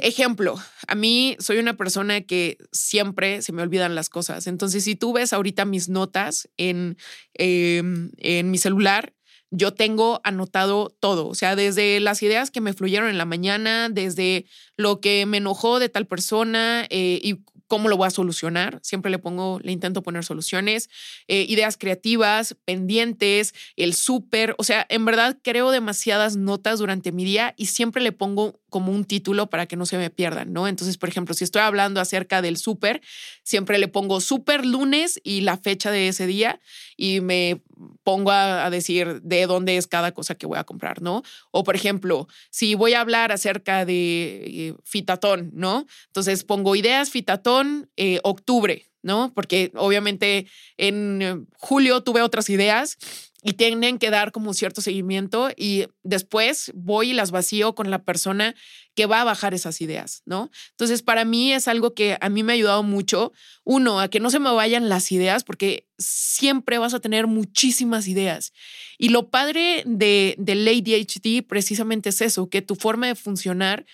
Ejemplo, 0.03 0.55
a 0.87 0.93
mí 0.93 1.35
soy 1.39 1.57
una 1.57 1.75
persona 1.75 2.21
que 2.21 2.59
siempre 2.71 3.41
se 3.41 3.51
me 3.51 3.63
olvidan 3.63 3.95
las 3.95 4.09
cosas. 4.09 4.45
Entonces, 4.45 4.83
si 4.83 4.95
tú 4.95 5.13
ves 5.13 5.33
ahorita 5.33 5.65
mis 5.65 5.89
notas 5.89 6.47
en, 6.57 6.95
em, 7.33 8.11
en 8.17 8.51
mi 8.51 8.59
celular, 8.59 9.15
yo 9.51 9.73
tengo 9.73 10.21
anotado 10.23 10.95
todo, 10.99 11.27
o 11.27 11.35
sea, 11.35 11.55
desde 11.55 11.99
las 11.99 12.21
ideas 12.21 12.51
que 12.51 12.61
me 12.61 12.73
fluyeron 12.73 13.09
en 13.09 13.17
la 13.17 13.25
mañana, 13.25 13.89
desde 13.89 14.45
lo 14.77 15.01
que 15.01 15.25
me 15.25 15.37
enojó 15.37 15.79
de 15.79 15.89
tal 15.89 16.05
persona 16.05 16.85
eh, 16.89 17.19
y 17.23 17.39
cómo 17.69 17.87
lo 17.87 17.95
voy 17.95 18.07
a 18.07 18.09
solucionar. 18.09 18.79
Siempre 18.81 19.11
le 19.11 19.19
pongo, 19.19 19.59
le 19.61 19.71
intento 19.71 20.01
poner 20.01 20.25
soluciones, 20.25 20.89
eh, 21.27 21.45
ideas 21.47 21.77
creativas, 21.77 22.57
pendientes, 22.65 23.53
el 23.77 23.93
súper. 23.93 24.55
O 24.57 24.63
sea, 24.63 24.85
en 24.89 25.05
verdad 25.05 25.37
creo 25.41 25.69
demasiadas 25.69 26.35
notas 26.35 26.79
durante 26.79 27.11
mi 27.11 27.23
día 27.23 27.53
y 27.57 27.67
siempre 27.67 28.01
le 28.01 28.11
pongo 28.11 28.59
como 28.69 28.91
un 28.91 29.05
título 29.05 29.49
para 29.51 29.67
que 29.67 29.75
no 29.75 29.85
se 29.85 29.97
me 29.97 30.09
pierdan, 30.09 30.51
¿no? 30.51 30.67
Entonces, 30.67 30.97
por 30.97 31.09
ejemplo, 31.09 31.35
si 31.35 31.43
estoy 31.43 31.61
hablando 31.61 32.01
acerca 32.01 32.41
del 32.41 32.57
súper, 32.57 33.01
siempre 33.43 33.77
le 33.77 33.87
pongo 33.87 34.19
súper 34.19 34.65
lunes 34.65 35.21
y 35.23 35.41
la 35.41 35.57
fecha 35.57 35.91
de 35.91 36.07
ese 36.07 36.25
día 36.25 36.59
y 36.97 37.21
me 37.21 37.61
pongo 38.03 38.31
a, 38.31 38.69
decir 38.69 39.21
de 39.21 39.45
dónde 39.47 39.77
es 39.77 39.87
cada 39.87 40.11
cosa 40.11 40.35
que 40.35 40.47
voy 40.47 40.57
a 40.57 40.63
comprar, 40.63 41.01
¿no? 41.01 41.23
O, 41.51 41.63
por 41.63 41.75
ejemplo, 41.75 42.27
si 42.49 42.75
voy 42.75 42.93
a 42.93 43.01
hablar 43.01 43.31
acerca 43.31 43.85
de 43.85 44.43
eh, 44.45 44.75
fitatón, 44.83 45.51
¿no? 45.53 45.85
Entonces 46.07 46.43
pongo 46.43 46.75
ideas 46.75 47.09
fitatón 47.09 47.89
eh, 47.97 48.19
octubre, 48.23 48.85
¿no? 49.01 49.31
Porque 49.33 49.71
obviamente 49.75 50.47
en 50.77 51.21
eh, 51.21 51.37
julio 51.57 52.01
tuve 52.01 52.21
otras 52.21 52.49
ideas 52.49 52.97
y 53.41 53.53
tienen 53.53 53.99
que 53.99 54.09
dar 54.09 54.31
como 54.31 54.53
cierto 54.53 54.81
seguimiento 54.81 55.49
y 55.55 55.85
después 56.03 56.71
voy 56.75 57.11
y 57.11 57.13
las 57.13 57.31
vacío 57.31 57.73
con 57.73 57.89
la 57.89 58.03
persona 58.03 58.53
que 58.95 59.05
va 59.05 59.21
a 59.21 59.23
bajar 59.23 59.53
esas 59.53 59.79
ideas, 59.79 60.23
¿no? 60.25 60.51
Entonces, 60.71 61.01
para 61.03 61.23
mí 61.23 61.53
es 61.53 61.69
algo 61.69 61.93
que 61.93 62.17
a 62.19 62.27
mí 62.27 62.43
me 62.43 62.51
ha 62.51 62.55
ayudado 62.55 62.83
mucho, 62.83 63.31
uno, 63.63 64.01
a 64.01 64.09
que 64.09 64.19
no 64.19 64.29
se 64.29 64.39
me 64.39 64.51
vayan 64.51 64.89
las 64.89 65.11
ideas, 65.13 65.45
porque 65.45 65.87
siempre 65.97 66.77
vas 66.79 66.93
a 66.93 66.99
tener 66.99 67.27
muchísimas 67.27 68.07
ideas. 68.07 68.51
Y 68.97 69.09
lo 69.09 69.29
padre 69.29 69.83
de, 69.85 70.35
del 70.37 70.67
ADHD 70.67 71.47
precisamente 71.47 72.09
es 72.09 72.19
eso, 72.19 72.49
que 72.49 72.61
tu 72.61 72.75
forma 72.75 73.07
de 73.07 73.15
funcionar 73.15 73.85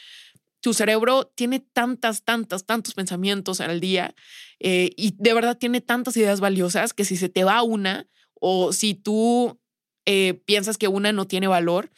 tu 0.59 0.73
cerebro 0.73 1.31
tiene 1.35 1.59
tantas, 1.59 2.23
tantas, 2.23 2.65
tantos 2.65 2.95
pensamientos 2.95 3.61
al 3.61 3.79
día 3.79 4.15
eh, 4.59 4.89
y 4.97 5.13
de 5.15 5.35
verdad 5.35 5.59
tiene 5.59 5.79
tantas 5.79 6.17
ideas 6.17 6.39
valiosas 6.39 6.95
que 6.95 7.05
si 7.05 7.17
se 7.17 7.29
te 7.29 7.43
va 7.43 7.61
una, 7.61 8.07
o 8.39 8.73
si 8.73 8.93
tú 8.93 9.59
eh, 10.05 10.35
piensas 10.45 10.77
que 10.77 10.87
una 10.87 11.11
no 11.11 11.25
tiene 11.27 11.47
valor, 11.47 11.91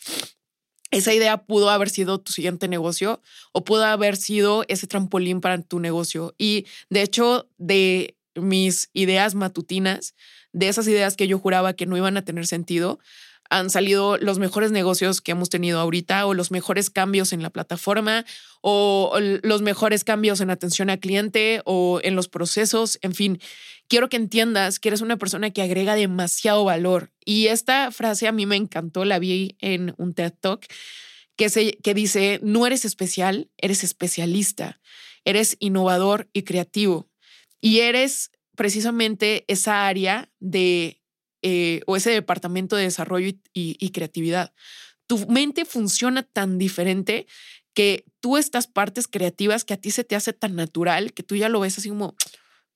esa 0.91 1.13
idea 1.13 1.45
pudo 1.45 1.69
haber 1.69 1.89
sido 1.89 2.19
tu 2.19 2.31
siguiente 2.31 2.67
negocio 2.67 3.21
o 3.51 3.63
pudo 3.65 3.83
haber 3.85 4.15
sido 4.15 4.63
ese 4.67 4.87
trampolín 4.87 5.41
para 5.41 5.61
tu 5.61 5.79
negocio. 5.79 6.33
Y 6.37 6.65
de 6.89 7.01
hecho, 7.01 7.49
de 7.57 8.17
mis 8.35 8.89
ideas 8.93 9.35
matutinas, 9.35 10.15
de 10.53 10.69
esas 10.69 10.87
ideas 10.87 11.15
que 11.15 11.27
yo 11.27 11.39
juraba 11.39 11.73
que 11.73 11.85
no 11.85 11.97
iban 11.97 12.17
a 12.17 12.23
tener 12.23 12.47
sentido, 12.47 12.99
han 13.49 13.69
salido 13.69 14.17
los 14.17 14.39
mejores 14.39 14.71
negocios 14.71 15.21
que 15.21 15.31
hemos 15.31 15.49
tenido 15.49 15.79
ahorita 15.79 16.25
o 16.25 16.33
los 16.33 16.51
mejores 16.51 16.89
cambios 16.89 17.33
en 17.33 17.41
la 17.41 17.49
plataforma 17.49 18.25
o 18.61 19.17
los 19.19 19.61
mejores 19.61 20.03
cambios 20.03 20.41
en 20.41 20.49
atención 20.49 20.89
al 20.89 20.99
cliente 20.99 21.61
o 21.65 21.99
en 22.03 22.15
los 22.15 22.27
procesos, 22.27 22.99
en 23.01 23.13
fin 23.13 23.39
quiero 23.87 24.09
que 24.09 24.17
entiendas 24.17 24.79
que 24.79 24.89
eres 24.89 25.01
una 25.01 25.17
persona 25.17 25.51
que 25.51 25.61
agrega 25.61 25.95
demasiado 25.95 26.63
valor. 26.63 27.11
Y 27.25 27.47
esta 27.47 27.91
frase 27.91 28.27
a 28.27 28.31
mí 28.31 28.45
me 28.45 28.55
encantó, 28.55 29.05
la 29.05 29.19
vi 29.19 29.57
en 29.59 29.93
un 29.97 30.13
TED 30.13 30.33
Talk, 30.39 30.65
que, 31.35 31.49
se, 31.49 31.77
que 31.77 31.93
dice, 31.93 32.39
no 32.43 32.65
eres 32.65 32.85
especial, 32.85 33.49
eres 33.57 33.83
especialista, 33.83 34.79
eres 35.23 35.55
innovador 35.59 36.29
y 36.33 36.43
creativo. 36.43 37.09
Y 37.61 37.79
eres 37.79 38.31
precisamente 38.55 39.45
esa 39.47 39.87
área 39.87 40.29
de, 40.39 41.01
eh, 41.41 41.81
o 41.85 41.95
ese 41.95 42.11
departamento 42.11 42.75
de 42.75 42.83
desarrollo 42.83 43.31
y 43.53 43.89
creatividad. 43.91 44.53
Tu 45.07 45.25
mente 45.27 45.65
funciona 45.65 46.23
tan 46.23 46.57
diferente 46.57 47.27
que 47.73 48.05
tú 48.21 48.37
estas 48.37 48.65
partes 48.65 49.07
creativas 49.07 49.63
que 49.63 49.75
a 49.75 49.77
ti 49.77 49.91
se 49.91 50.03
te 50.03 50.15
hace 50.15 50.33
tan 50.33 50.55
natural 50.55 51.13
que 51.13 51.21
tú 51.21 51.35
ya 51.35 51.47
lo 51.47 51.59
ves 51.59 51.77
así 51.77 51.89
como, 51.89 52.15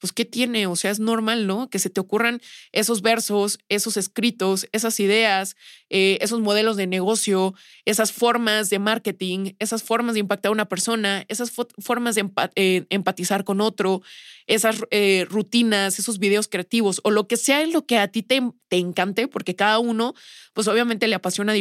pues, 0.02 0.12
¿qué 0.12 0.26
tiene? 0.26 0.66
O 0.66 0.76
sea, 0.76 0.90
es 0.90 1.00
normal, 1.00 1.46
¿no? 1.46 1.70
Que 1.70 1.78
se 1.78 1.92
te 1.92 2.02
ocurran 2.02 2.42
esos 2.72 3.04
versos, 3.04 3.60
esos 3.70 3.98
escritos, 3.98 4.68
esas 4.72 5.00
ideas, 5.00 5.56
eh, 5.92 6.18
esos 6.22 6.42
modelos 6.42 6.76
de 6.76 6.88
negocio, 6.88 7.54
esas 7.86 8.12
formas 8.12 8.72
de 8.72 8.80
marketing, 8.80 9.54
esas 9.60 9.84
formas 9.84 10.16
de 10.16 10.22
impactar 10.22 10.50
a 10.50 10.54
una 10.54 10.68
persona, 10.68 11.24
esas 11.28 11.52
formas 11.52 12.16
de 12.16 12.28
eh, 12.56 12.86
empatizar 12.90 13.44
con 13.44 13.62
otro, 13.62 14.02
esas 14.48 14.78
eh, 14.90 15.28
rutinas, 15.30 16.00
esos 16.00 16.18
videos 16.18 16.48
creativos 16.48 17.00
o 17.04 17.12
lo 17.12 17.28
que 17.28 17.38
sea 17.38 17.62
en 17.62 17.72
lo 17.72 17.86
que 17.86 18.00
a 18.00 18.08
ti 18.08 18.24
te, 18.24 18.42
te 18.70 18.78
encante, 18.78 19.28
porque 19.28 19.56
cada 19.56 19.78
uno, 19.78 20.16
pues 20.54 20.68
obviamente 20.68 21.08
le 21.08 21.16
apasiona 21.16 21.54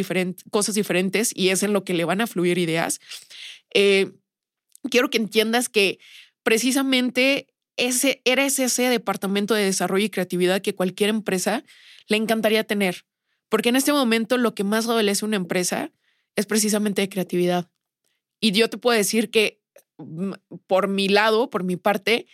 cosas 0.50 0.74
diferentes 0.74 1.30
y 1.34 1.50
es 1.50 1.62
en 1.62 1.74
lo 1.74 1.84
que 1.84 1.92
le 1.92 2.06
van 2.06 2.22
a 2.22 2.26
fluir 2.26 2.56
ideas. 2.56 3.00
quiero 3.70 5.10
que 5.10 5.18
entiendas 5.18 5.68
que 5.68 5.98
precisamente 6.42 7.49
ese, 7.76 8.22
eres 8.24 8.58
ese 8.58 8.84
departamento 8.84 9.54
de 9.54 9.64
desarrollo 9.64 10.04
y 10.04 10.10
creatividad 10.10 10.62
que 10.62 10.74
cualquier 10.74 11.10
empresa 11.10 11.64
le 12.08 12.16
encantaría 12.16 12.64
tener. 12.64 13.04
Porque 13.48 13.68
en 13.68 13.76
este 13.76 13.92
momento 13.92 14.38
lo 14.38 14.54
que 14.54 14.64
más 14.64 14.86
adolece 14.86 15.24
una 15.24 15.36
empresa 15.36 15.92
es 16.36 16.46
precisamente 16.46 17.02
de 17.02 17.08
creatividad. 17.08 17.70
Y 18.40 18.52
yo 18.52 18.70
te 18.70 18.78
puedo 18.78 18.96
decir 18.96 19.30
que 19.30 19.60
mm, 19.98 20.32
por 20.66 20.88
mi 20.88 21.08
lado, 21.08 21.50
por 21.50 21.64
mi 21.64 21.76
parte, 21.76 22.26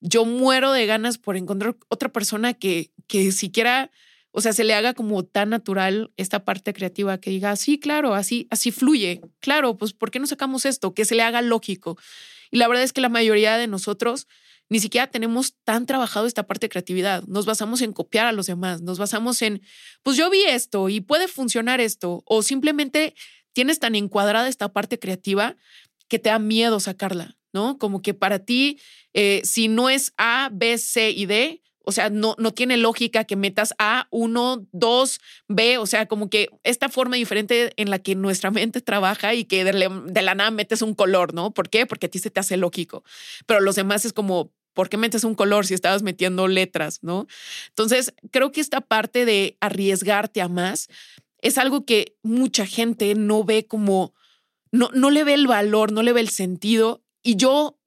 yo 0.00 0.24
muero 0.24 0.72
de 0.72 0.86
ganas 0.86 1.18
por 1.18 1.36
encontrar 1.36 1.76
otra 1.88 2.10
persona 2.10 2.54
que, 2.54 2.90
que 3.06 3.30
siquiera, 3.32 3.90
o 4.32 4.40
sea, 4.40 4.52
se 4.52 4.64
le 4.64 4.74
haga 4.74 4.94
como 4.94 5.24
tan 5.24 5.50
natural 5.50 6.10
esta 6.16 6.44
parte 6.44 6.72
creativa 6.72 7.18
que 7.18 7.30
diga, 7.30 7.54
sí, 7.56 7.78
claro, 7.78 8.14
así, 8.14 8.48
así 8.50 8.72
fluye. 8.72 9.20
Claro, 9.38 9.76
pues, 9.76 9.92
¿por 9.92 10.10
qué 10.10 10.18
no 10.18 10.26
sacamos 10.26 10.66
esto? 10.66 10.94
Que 10.94 11.04
se 11.04 11.14
le 11.14 11.22
haga 11.22 11.40
lógico. 11.42 11.96
Y 12.50 12.56
la 12.56 12.66
verdad 12.66 12.82
es 12.82 12.92
que 12.92 13.00
la 13.00 13.08
mayoría 13.08 13.56
de 13.56 13.68
nosotros 13.68 14.26
ni 14.72 14.80
siquiera 14.80 15.06
tenemos 15.06 15.54
tan 15.64 15.84
trabajado 15.84 16.26
esta 16.26 16.46
parte 16.46 16.64
de 16.64 16.70
creatividad. 16.70 17.24
Nos 17.24 17.44
basamos 17.44 17.82
en 17.82 17.92
copiar 17.92 18.26
a 18.26 18.32
los 18.32 18.46
demás, 18.46 18.80
nos 18.80 18.98
basamos 18.98 19.42
en, 19.42 19.60
pues 20.02 20.16
yo 20.16 20.30
vi 20.30 20.44
esto 20.44 20.88
y 20.88 21.02
puede 21.02 21.28
funcionar 21.28 21.78
esto, 21.82 22.22
o 22.24 22.42
simplemente 22.42 23.14
tienes 23.52 23.80
tan 23.80 23.94
encuadrada 23.96 24.48
esta 24.48 24.72
parte 24.72 24.98
creativa 24.98 25.56
que 26.08 26.18
te 26.18 26.30
da 26.30 26.38
miedo 26.38 26.80
sacarla, 26.80 27.36
¿no? 27.52 27.76
Como 27.76 28.00
que 28.00 28.14
para 28.14 28.38
ti, 28.38 28.80
eh, 29.12 29.42
si 29.44 29.68
no 29.68 29.90
es 29.90 30.14
A, 30.16 30.48
B, 30.50 30.78
C 30.78 31.10
y 31.10 31.26
D, 31.26 31.60
o 31.84 31.92
sea, 31.92 32.08
no, 32.08 32.34
no 32.38 32.54
tiene 32.54 32.78
lógica 32.78 33.24
que 33.24 33.36
metas 33.36 33.74
A, 33.78 34.06
1, 34.10 34.68
2, 34.72 35.20
B, 35.48 35.76
o 35.76 35.84
sea, 35.84 36.06
como 36.06 36.30
que 36.30 36.48
esta 36.62 36.88
forma 36.88 37.16
diferente 37.16 37.74
en 37.76 37.90
la 37.90 37.98
que 37.98 38.14
nuestra 38.14 38.50
mente 38.50 38.80
trabaja 38.80 39.34
y 39.34 39.44
que 39.44 39.64
de, 39.64 39.72
de, 40.06 40.22
la 40.22 40.34
nada 40.34 40.50
metes 40.50 40.80
un 40.80 40.94
color, 40.94 41.34
¿no? 41.34 41.52
¿Por 41.52 41.68
qué? 41.68 41.84
Porque 41.84 42.06
a 42.06 42.08
ti 42.08 42.20
se 42.20 42.30
te 42.30 42.40
hace 42.40 42.56
lógico, 42.56 43.04
pero 43.44 43.60
los 43.60 43.76
demás 43.76 44.06
es 44.06 44.14
como, 44.14 44.50
¿por 44.74 44.88
qué 44.88 44.96
metes 44.96 45.24
un 45.24 45.34
color 45.34 45.66
si 45.66 45.74
estabas 45.74 46.02
metiendo 46.02 46.48
letras, 46.48 47.00
no? 47.02 47.26
Entonces, 47.68 48.14
creo 48.30 48.52
que 48.52 48.60
esta 48.60 48.80
parte 48.80 49.24
de 49.24 49.56
arriesgarte 49.60 50.40
a 50.40 50.48
más 50.48 50.88
es 51.38 51.58
algo 51.58 51.84
que 51.84 52.16
mucha 52.22 52.66
gente 52.66 53.14
no 53.14 53.44
ve 53.44 53.66
como, 53.66 54.14
no, 54.70 54.90
no 54.94 55.10
le 55.10 55.24
ve 55.24 55.34
el 55.34 55.46
valor, 55.46 55.92
no 55.92 56.02
le 56.02 56.12
ve 56.12 56.20
el 56.20 56.30
sentido. 56.30 57.02
Y 57.22 57.36
yo, 57.36 57.78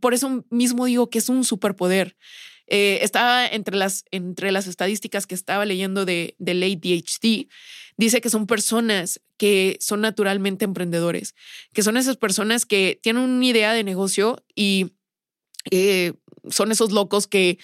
por 0.00 0.12
eso 0.12 0.44
mismo 0.50 0.86
digo 0.86 1.08
que 1.08 1.18
es 1.18 1.28
un 1.28 1.44
superpoder. 1.44 2.16
Eh, 2.68 2.98
estaba 3.02 3.46
entre 3.46 3.76
las, 3.76 4.04
entre 4.10 4.50
las 4.50 4.66
estadísticas 4.66 5.26
que 5.26 5.36
estaba 5.36 5.64
leyendo 5.64 6.04
de, 6.04 6.34
del 6.38 6.64
ADHD, 6.64 7.46
dice 7.96 8.20
que 8.20 8.28
son 8.28 8.48
personas 8.48 9.20
que 9.36 9.76
son 9.80 10.00
naturalmente 10.00 10.64
emprendedores, 10.64 11.36
que 11.72 11.82
son 11.82 11.96
esas 11.96 12.16
personas 12.16 12.66
que 12.66 12.98
tienen 13.02 13.22
una 13.22 13.44
idea 13.44 13.72
de 13.72 13.84
negocio 13.84 14.42
y 14.54 14.94
eh, 15.70 16.14
son 16.50 16.72
esos 16.72 16.92
locos 16.92 17.26
que 17.26 17.58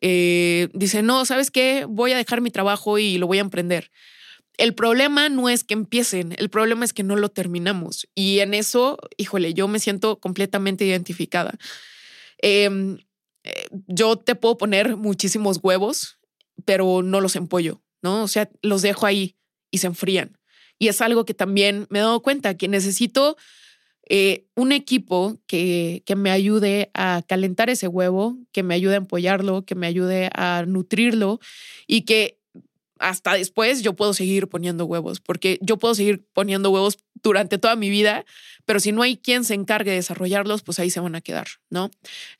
eh, 0.00 0.68
dicen, 0.72 1.06
no, 1.06 1.24
¿sabes 1.24 1.50
qué? 1.50 1.86
Voy 1.88 2.12
a 2.12 2.16
dejar 2.16 2.40
mi 2.40 2.50
trabajo 2.50 2.98
y 2.98 3.18
lo 3.18 3.26
voy 3.26 3.38
a 3.38 3.42
emprender. 3.42 3.90
El 4.58 4.74
problema 4.74 5.28
no 5.28 5.48
es 5.48 5.64
que 5.64 5.74
empiecen, 5.74 6.34
el 6.38 6.48
problema 6.48 6.84
es 6.84 6.92
que 6.92 7.02
no 7.02 7.16
lo 7.16 7.28
terminamos. 7.28 8.08
Y 8.14 8.40
en 8.40 8.54
eso, 8.54 8.98
híjole, 9.16 9.52
yo 9.52 9.68
me 9.68 9.78
siento 9.78 10.18
completamente 10.18 10.84
identificada. 10.84 11.58
Em, 12.38 12.98
eh, 13.44 13.66
yo 13.86 14.16
te 14.16 14.34
puedo 14.34 14.56
poner 14.56 14.96
muchísimos 14.96 15.60
huevos, 15.62 16.18
pero 16.64 17.02
no 17.02 17.20
los 17.20 17.36
empollo, 17.36 17.82
¿no? 18.02 18.22
O 18.22 18.28
sea, 18.28 18.48
los 18.62 18.82
dejo 18.82 19.06
ahí 19.06 19.36
y 19.70 19.78
se 19.78 19.88
enfrían. 19.88 20.38
Y 20.78 20.88
es 20.88 21.00
algo 21.00 21.24
que 21.24 21.34
también 21.34 21.86
me 21.90 21.98
he 21.98 22.02
dado 22.02 22.20
cuenta, 22.20 22.56
que 22.56 22.68
necesito 22.68 23.36
eh, 24.08 24.46
un 24.54 24.72
equipo 24.72 25.38
que, 25.46 26.02
que 26.06 26.16
me 26.16 26.30
ayude 26.30 26.90
a 26.94 27.22
calentar 27.26 27.70
ese 27.70 27.88
huevo, 27.88 28.38
que 28.52 28.62
me 28.62 28.74
ayude 28.74 28.94
a 28.94 28.98
empollarlo, 28.98 29.64
que 29.64 29.74
me 29.74 29.86
ayude 29.86 30.30
a 30.34 30.64
nutrirlo 30.66 31.40
y 31.86 32.02
que 32.02 32.38
hasta 32.98 33.34
después 33.34 33.82
yo 33.82 33.94
puedo 33.94 34.14
seguir 34.14 34.48
poniendo 34.48 34.86
huevos, 34.86 35.20
porque 35.20 35.58
yo 35.60 35.76
puedo 35.76 35.94
seguir 35.94 36.24
poniendo 36.32 36.70
huevos 36.70 36.98
durante 37.22 37.58
toda 37.58 37.76
mi 37.76 37.90
vida, 37.90 38.24
pero 38.64 38.80
si 38.80 38.92
no 38.92 39.02
hay 39.02 39.16
quien 39.16 39.44
se 39.44 39.54
encargue 39.54 39.90
de 39.90 39.96
desarrollarlos, 39.98 40.62
pues 40.62 40.78
ahí 40.78 40.90
se 40.90 41.00
van 41.00 41.14
a 41.14 41.20
quedar, 41.20 41.46
¿no? 41.70 41.90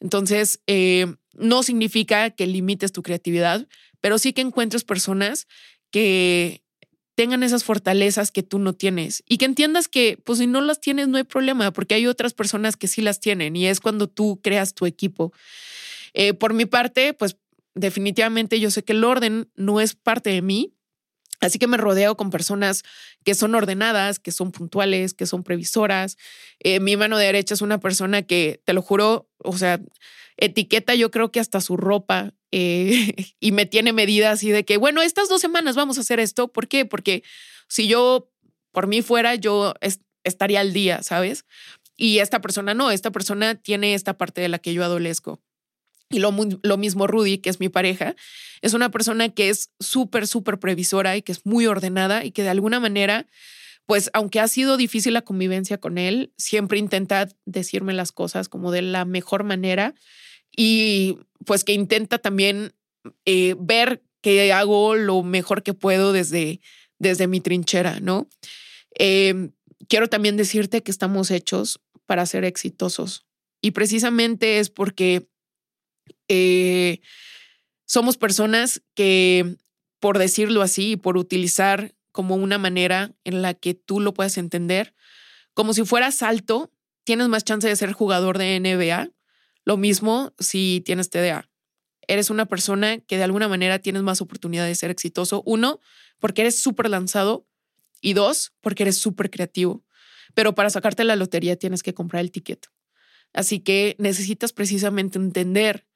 Entonces, 0.00 0.60
eh, 0.66 1.06
no 1.34 1.62
significa 1.62 2.30
que 2.30 2.46
limites 2.46 2.92
tu 2.92 3.02
creatividad, 3.02 3.66
pero 4.00 4.18
sí 4.18 4.32
que 4.32 4.40
encuentres 4.40 4.84
personas 4.84 5.46
que 5.90 6.62
tengan 7.16 7.42
esas 7.42 7.64
fortalezas 7.64 8.30
que 8.30 8.44
tú 8.44 8.58
no 8.60 8.74
tienes 8.74 9.24
y 9.26 9.38
que 9.38 9.46
entiendas 9.46 9.88
que, 9.88 10.18
pues 10.22 10.38
si 10.38 10.46
no 10.46 10.60
las 10.60 10.80
tienes, 10.80 11.08
no 11.08 11.16
hay 11.16 11.24
problema, 11.24 11.72
porque 11.72 11.94
hay 11.94 12.06
otras 12.06 12.34
personas 12.34 12.76
que 12.76 12.86
sí 12.86 13.00
las 13.02 13.18
tienen 13.18 13.56
y 13.56 13.66
es 13.66 13.80
cuando 13.80 14.06
tú 14.06 14.38
creas 14.42 14.74
tu 14.74 14.86
equipo. 14.86 15.32
Eh, 16.12 16.34
por 16.34 16.52
mi 16.54 16.66
parte, 16.66 17.14
pues 17.14 17.36
definitivamente 17.74 18.60
yo 18.60 18.70
sé 18.70 18.84
que 18.84 18.92
el 18.92 19.02
orden 19.02 19.50
no 19.56 19.80
es 19.80 19.94
parte 19.94 20.30
de 20.30 20.42
mí, 20.42 20.72
Así 21.40 21.58
que 21.58 21.66
me 21.66 21.76
rodeo 21.76 22.16
con 22.16 22.30
personas 22.30 22.82
que 23.22 23.34
son 23.34 23.54
ordenadas, 23.54 24.18
que 24.18 24.32
son 24.32 24.52
puntuales, 24.52 25.12
que 25.12 25.26
son 25.26 25.42
previsoras. 25.42 26.16
Eh, 26.60 26.80
mi 26.80 26.96
mano 26.96 27.18
derecha 27.18 27.52
es 27.52 27.60
una 27.60 27.78
persona 27.78 28.22
que, 28.22 28.62
te 28.64 28.72
lo 28.72 28.80
juro, 28.80 29.28
o 29.44 29.56
sea, 29.58 29.78
etiqueta 30.38 30.94
yo 30.94 31.10
creo 31.10 31.30
que 31.30 31.40
hasta 31.40 31.60
su 31.60 31.76
ropa 31.76 32.32
eh, 32.52 33.14
y 33.40 33.52
me 33.52 33.66
tiene 33.66 33.92
medidas 33.92 34.34
así 34.34 34.50
de 34.50 34.64
que, 34.64 34.76
bueno, 34.76 35.02
estas 35.02 35.28
dos 35.28 35.40
semanas 35.40 35.76
vamos 35.76 35.98
a 35.98 36.02
hacer 36.02 36.20
esto. 36.20 36.48
¿Por 36.48 36.68
qué? 36.68 36.84
Porque 36.84 37.22
si 37.68 37.88
yo 37.88 38.30
por 38.72 38.86
mí 38.86 39.02
fuera, 39.02 39.34
yo 39.34 39.74
estaría 40.22 40.60
al 40.60 40.72
día, 40.72 41.02
¿sabes? 41.02 41.46
Y 41.96 42.18
esta 42.18 42.40
persona 42.40 42.74
no, 42.74 42.90
esta 42.90 43.10
persona 43.10 43.54
tiene 43.54 43.94
esta 43.94 44.18
parte 44.18 44.42
de 44.42 44.48
la 44.48 44.58
que 44.58 44.74
yo 44.74 44.84
adolezco. 44.84 45.40
Y 46.10 46.18
lo, 46.18 46.34
lo 46.62 46.76
mismo 46.76 47.06
Rudy, 47.06 47.38
que 47.38 47.50
es 47.50 47.58
mi 47.58 47.68
pareja, 47.68 48.14
es 48.60 48.74
una 48.74 48.90
persona 48.90 49.30
que 49.30 49.48
es 49.48 49.70
súper, 49.80 50.26
súper 50.26 50.58
previsora 50.58 51.16
y 51.16 51.22
que 51.22 51.32
es 51.32 51.44
muy 51.46 51.66
ordenada 51.66 52.24
y 52.24 52.30
que 52.30 52.42
de 52.42 52.50
alguna 52.50 52.78
manera, 52.78 53.26
pues 53.86 54.10
aunque 54.12 54.40
ha 54.40 54.46
sido 54.46 54.76
difícil 54.76 55.14
la 55.14 55.22
convivencia 55.22 55.78
con 55.78 55.98
él, 55.98 56.32
siempre 56.36 56.78
intenta 56.78 57.28
decirme 57.44 57.92
las 57.92 58.12
cosas 58.12 58.48
como 58.48 58.70
de 58.70 58.82
la 58.82 59.04
mejor 59.04 59.42
manera 59.42 59.94
y 60.56 61.18
pues 61.44 61.62
que 61.62 61.74
intenta 61.74 62.18
también 62.18 62.74
eh, 63.24 63.54
ver 63.58 64.02
que 64.22 64.52
hago 64.52 64.96
lo 64.96 65.22
mejor 65.22 65.62
que 65.62 65.74
puedo 65.74 66.12
desde, 66.12 66.60
desde 66.98 67.28
mi 67.28 67.40
trinchera, 67.40 68.00
¿no? 68.00 68.28
Em, 68.98 69.52
quiero 69.88 70.08
también 70.08 70.36
decirte 70.36 70.82
que 70.82 70.90
estamos 70.90 71.30
hechos 71.30 71.80
para 72.06 72.26
ser 72.26 72.44
exitosos 72.44 73.26
y 73.60 73.72
precisamente 73.72 74.58
es 74.58 74.70
porque 74.70 75.28
eh, 76.28 77.00
somos 77.84 78.16
personas 78.16 78.82
que, 78.94 79.56
por 80.00 80.18
decirlo 80.18 80.62
así, 80.62 80.96
por 80.96 81.16
utilizar 81.16 81.94
como 82.10 82.34
una 82.36 82.58
manera 82.58 83.14
en 83.24 83.42
la 83.42 83.54
que 83.54 83.74
tú 83.74 84.00
lo 84.00 84.14
puedas 84.14 84.38
entender, 84.38 84.94
como 85.54 85.72
si 85.74 85.84
fueras 85.84 86.22
alto, 86.22 86.72
tienes 87.04 87.28
más 87.28 87.44
chance 87.44 87.68
de 87.68 87.76
ser 87.76 87.92
jugador 87.92 88.38
de 88.38 88.58
NBA. 88.60 89.10
Lo 89.66 89.76
mismo 89.76 90.32
si 90.38 90.80
tienes 90.86 91.10
TDA. 91.10 91.50
Eres 92.06 92.30
una 92.30 92.46
persona 92.46 93.00
que 93.00 93.16
de 93.16 93.24
alguna 93.24 93.48
manera 93.48 93.80
tienes 93.80 94.02
más 94.02 94.22
oportunidad 94.22 94.64
de 94.64 94.76
ser 94.76 94.90
exitoso. 94.90 95.42
Uno, 95.44 95.80
porque 96.20 96.42
eres 96.42 96.58
súper 96.58 96.88
lanzado. 96.88 97.46
Y 98.00 98.12
dos, 98.12 98.52
porque 98.60 98.84
eres 98.84 98.96
súper 98.96 99.28
creativo. 99.28 99.84
Pero 100.34 100.54
para 100.54 100.70
sacarte 100.70 101.02
la 101.02 101.16
lotería 101.16 101.56
tienes 101.56 101.82
que 101.82 101.94
comprar 101.94 102.20
el 102.20 102.30
ticket. 102.30 102.68
Así 103.32 103.58
que 103.58 103.96
necesitas 103.98 104.52
precisamente 104.52 105.18
entender 105.18 105.86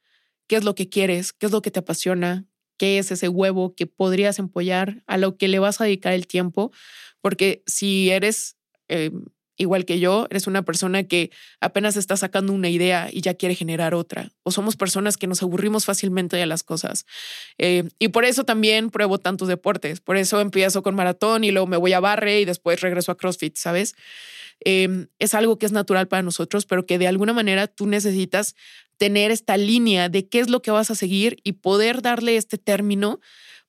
qué 0.49 0.57
es 0.57 0.65
lo 0.65 0.75
que 0.75 0.89
quieres, 0.89 1.33
qué 1.33 1.47
es 1.47 1.53
lo 1.53 1.63
que 1.63 1.71
te 1.71 1.79
apasiona, 1.79 2.47
qué 2.77 2.99
es 2.99 3.13
ese 3.13 3.29
huevo 3.29 3.77
que 3.77 3.87
podrías 3.87 4.41
empollar, 4.41 5.05
a 5.07 5.17
lo 5.17 5.37
que 5.37 5.47
le 5.47 5.61
vas 5.61 5.81
a 5.81 5.85
dedicar 5.85 6.13
el 6.13 6.27
tiempo, 6.27 6.73
porque 7.21 7.63
si 7.67 8.11
eres 8.11 8.57
eh, 8.89 9.13
igual 9.61 9.85
que 9.85 10.01
yo, 10.01 10.27
eres 10.31 10.47
una 10.47 10.63
persona 10.63 11.05
que 11.05 11.31
apenas 11.61 11.97
está 11.97 12.17
sacando 12.17 12.53
una 12.53 12.71
idea 12.71 13.09
y 13.13 13.21
ya 13.21 13.35
quiere 13.35 13.55
generar 13.55 13.95
otra. 13.95 14.31
O 14.43 14.51
somos 14.51 14.77
personas 14.77 15.17
que 15.17 15.27
nos 15.27 15.43
aburrimos 15.43 15.85
fácilmente 15.85 16.37
de 16.37 16.47
las 16.47 16.63
cosas. 16.63 17.05
Eh, 17.59 17.85
y 17.99 18.09
por 18.09 18.25
eso 18.25 18.45
también 18.45 18.91
pruebo 18.91 19.19
tantos 19.19 19.49
deportes. 19.49 20.01
Por 20.01 20.17
eso 20.17 20.41
empiezo 20.41 20.83
con 20.83 20.95
maratón 20.95 21.45
y 21.45 21.51
luego 21.51 21.67
me 21.67 21.77
voy 21.77 21.93
a 21.93 22.01
barre 22.01 22.41
y 22.41 22.45
después 22.47 22.81
regreso 22.81 23.13
a 23.13 23.17
CrossFit, 23.17 23.57
¿sabes? 23.57 23.95
Em, 24.61 25.09
es 25.19 25.35
algo 25.35 25.59
que 25.59 25.67
es 25.67 25.73
natural 25.73 26.09
para 26.09 26.23
nosotros, 26.23 26.65
pero 26.65 26.87
que 26.87 26.99
de 26.99 27.07
alguna 27.07 27.35
manera 27.35 27.67
tú 27.67 27.87
necesitas 27.87 28.57
tener 28.97 29.31
esta 29.31 29.57
línea 29.57 30.09
de 30.09 30.29
qué 30.29 30.41
es 30.41 30.49
lo 30.49 30.63
que 30.63 30.71
vas 30.71 30.91
a 30.91 30.95
seguir 30.95 31.39
y 31.45 31.53
poder 31.53 32.01
darle 32.01 32.37
este 32.37 32.57
término 32.57 33.21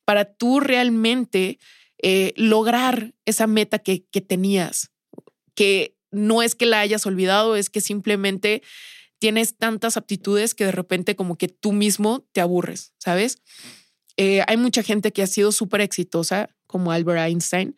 para 0.06 0.26
tú 0.26 0.60
realmente 0.60 1.60
eh, 2.02 2.34
lograr 2.36 3.14
esa 3.26 3.46
meta 3.48 3.80
que, 3.80 4.06
que 4.06 4.22
tenías 4.22 4.91
que 5.56 5.96
no 6.12 6.42
es 6.42 6.56
que 6.56 6.66
la 6.66 6.80
hayas 6.80 7.06
olvidado, 7.06 7.56
es 7.56 7.70
que 7.70 7.82
simplemente 7.82 8.62
tienes 9.20 9.56
tantas 9.58 9.98
aptitudes 9.98 10.56
que 10.56 10.66
de 10.66 10.72
repente 10.72 11.16
como 11.16 11.38
que 11.38 11.48
tú 11.48 11.74
mismo 11.74 12.28
te 12.32 12.42
aburres, 12.42 12.94
¿sabes? 12.98 13.42
Eh, 14.18 14.44
hay 14.48 14.58
mucha 14.58 14.84
gente 14.84 15.14
que 15.14 15.22
ha 15.22 15.28
sido 15.28 15.52
súper 15.52 15.82
exitosa, 15.82 16.50
como 16.68 16.92
Albert 16.92 17.28
Einstein, 17.28 17.76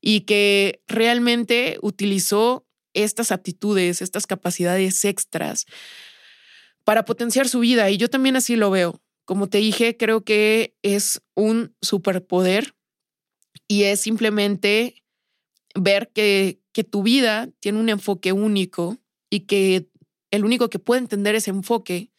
y 0.00 0.20
que 0.20 0.82
realmente 0.86 1.78
utilizó 1.82 2.66
estas 2.94 3.32
aptitudes, 3.32 4.02
estas 4.02 4.26
capacidades 4.26 5.04
extras 5.04 5.66
para 6.84 7.04
potenciar 7.04 7.48
su 7.48 7.60
vida. 7.60 7.90
Y 7.90 7.96
yo 7.96 8.08
también 8.08 8.36
así 8.36 8.56
lo 8.56 8.70
veo. 8.70 9.02
Como 9.24 9.48
te 9.48 9.58
dije, 9.58 9.96
creo 9.96 10.22
que 10.22 10.76
es 10.82 11.22
un 11.34 11.74
superpoder 11.80 12.74
y 13.66 13.84
es 13.84 14.00
simplemente 14.00 15.02
ver 15.74 16.10
que, 16.12 16.60
que 16.74 16.84
tu 16.84 17.02
vida 17.02 17.48
tiene 17.60 17.78
un 17.78 17.88
enfoque 17.88 18.32
único 18.32 18.98
y 19.30 19.40
que 19.40 19.88
el 20.30 20.44
único 20.44 20.68
que 20.68 20.80
puede 20.80 21.00
entender 21.00 21.34
ese 21.34 21.50
enfoque 21.50 22.10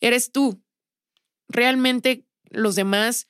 eres 0.00 0.32
tú. 0.32 0.60
Realmente 1.48 2.26
los 2.50 2.74
demás, 2.74 3.28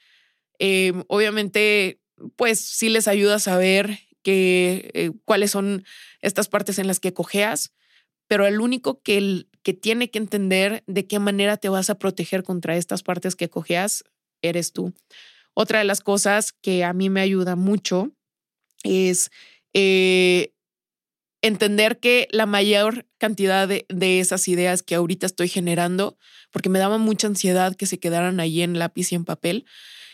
eh, 0.58 0.92
obviamente, 1.06 2.00
pues 2.34 2.58
sí 2.60 2.88
les 2.88 3.06
ayuda 3.06 3.36
a 3.36 3.40
saber 3.40 4.00
eh, 4.24 5.12
cuáles 5.24 5.50
son 5.50 5.84
estas 6.20 6.48
partes 6.48 6.78
en 6.78 6.86
las 6.86 6.98
que 6.98 7.12
cojeas, 7.12 7.72
pero 8.26 8.46
el 8.46 8.60
único 8.60 9.02
que, 9.02 9.18
el, 9.18 9.48
que 9.62 9.74
tiene 9.74 10.10
que 10.10 10.18
entender 10.18 10.82
de 10.86 11.06
qué 11.06 11.18
manera 11.18 11.56
te 11.56 11.68
vas 11.68 11.90
a 11.90 11.98
proteger 11.98 12.42
contra 12.42 12.76
estas 12.76 13.02
partes 13.02 13.36
que 13.36 13.50
cojeas 13.50 14.04
eres 14.40 14.72
tú. 14.72 14.94
Otra 15.52 15.80
de 15.80 15.84
las 15.84 16.00
cosas 16.00 16.52
que 16.52 16.84
a 16.84 16.92
mí 16.92 17.10
me 17.10 17.20
ayuda 17.20 17.56
mucho 17.56 18.12
es 18.82 19.30
eh, 19.74 20.52
entender 21.42 21.98
que 21.98 22.29
la 22.31 22.46
mayor 22.46 23.07
cantidad 23.18 23.68
de, 23.68 24.20
esas 24.20 24.46
ideas 24.48 24.83
que 24.83 24.94
ahorita 24.94 25.26
estoy 25.26 25.48
generando, 25.48 26.18
porque 26.50 26.68
me 26.68 26.79
daba 26.79 26.98
mucha 26.98 27.26
ansiedad 27.26 27.76
que 27.76 27.87
se 27.87 27.98
quedaran 27.98 28.40
ahí 28.40 28.62
en 28.62 28.79
lápiz 28.79 29.12
y 29.12 29.14
en 29.14 29.24
papel, 29.24 29.64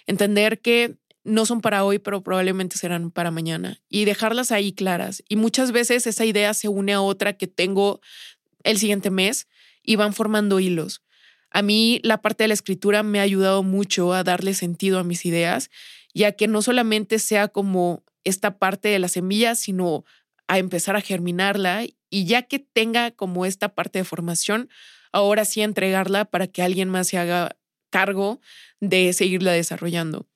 entender 0.07 0.61
que 0.61 0.97
no 1.25 1.45
son 1.45 1.61
para 1.61 1.85
hoy, 1.85 1.99
pero 1.99 2.23
probablemente 2.23 2.79
serán 2.79 3.11
para 3.11 3.33
mañana 3.33 3.81
y 3.89 4.05
dejarlas 4.05 4.53
ahí 4.53 4.73
claras. 4.73 5.25
Y 5.29 5.37
muchas 5.37 5.73
veces 5.73 6.07
esa 6.07 6.25
idea 6.25 6.55
se 6.55 6.69
une 6.69 6.93
a 6.93 7.01
otra 7.01 7.33
que 7.33 7.49
tengo 7.49 8.01
el 8.63 8.79
siguiente 8.79 9.11
mes 9.11 9.49
y 9.83 9.97
van 9.97 10.15
formando 10.15 10.61
hilos. 10.61 11.03
A 11.51 11.63
mí 11.63 12.01
la 12.05 12.23
parte 12.23 12.45
de 12.45 12.49
la 12.49 12.55
escritura 12.55 13.03
me 13.03 13.19
ha 13.19 13.23
ayudado 13.23 13.65
mucho 13.65 14.13
a 14.13 14.23
darle 14.23 14.55
sentido 14.55 15.01
a 15.01 15.05
mis 15.05 15.27
ideas, 15.27 15.71
ya 16.15 16.33
que 16.33 16.47
no 16.47 16.63
solamente 16.63 17.19
sea 17.19 17.49
como 17.49 18.05
esta 18.25 18.59
parte 18.59 18.89
de 18.89 18.99
la 18.99 19.09
semilla, 19.09 19.55
sino 19.55 20.05
a 20.49 20.59
empezar 20.59 20.97
a 20.97 21.01
germinarla 21.01 21.85
y 22.11 22.25
ya 22.25 22.43
que 22.43 22.59
tenga 22.59 23.11
como 23.11 23.47
esta 23.47 23.75
parte 23.75 24.01
de 24.01 24.05
formación, 24.05 24.69
ahora 25.13 25.45
sí 25.45 25.63
entregarla 25.63 26.25
para 26.25 26.47
que 26.47 26.63
alguien 26.63 26.89
más 26.89 27.09
se 27.09 27.19
haga 27.19 27.57
cargo 27.91 28.41
de 28.81 29.13
seguirla 29.13 29.53
desarrollando. 29.53 30.27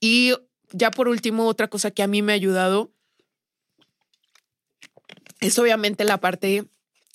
Y 0.00 0.34
ya 0.72 0.90
por 0.90 1.08
último, 1.08 1.46
otra 1.46 1.68
cosa 1.68 1.90
que 1.90 2.02
a 2.02 2.06
mí 2.06 2.20
me 2.22 2.32
ha 2.32 2.36
ayudado 2.36 2.92
es 5.40 5.58
obviamente 5.58 6.04
la 6.04 6.20
parte 6.20 6.64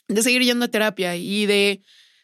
de 0.07 0.23
seguir 0.23 0.43
yendo 0.43 0.65
a 0.65 0.69
terapia 0.69 1.15
y 1.15 1.45
de 1.45 1.81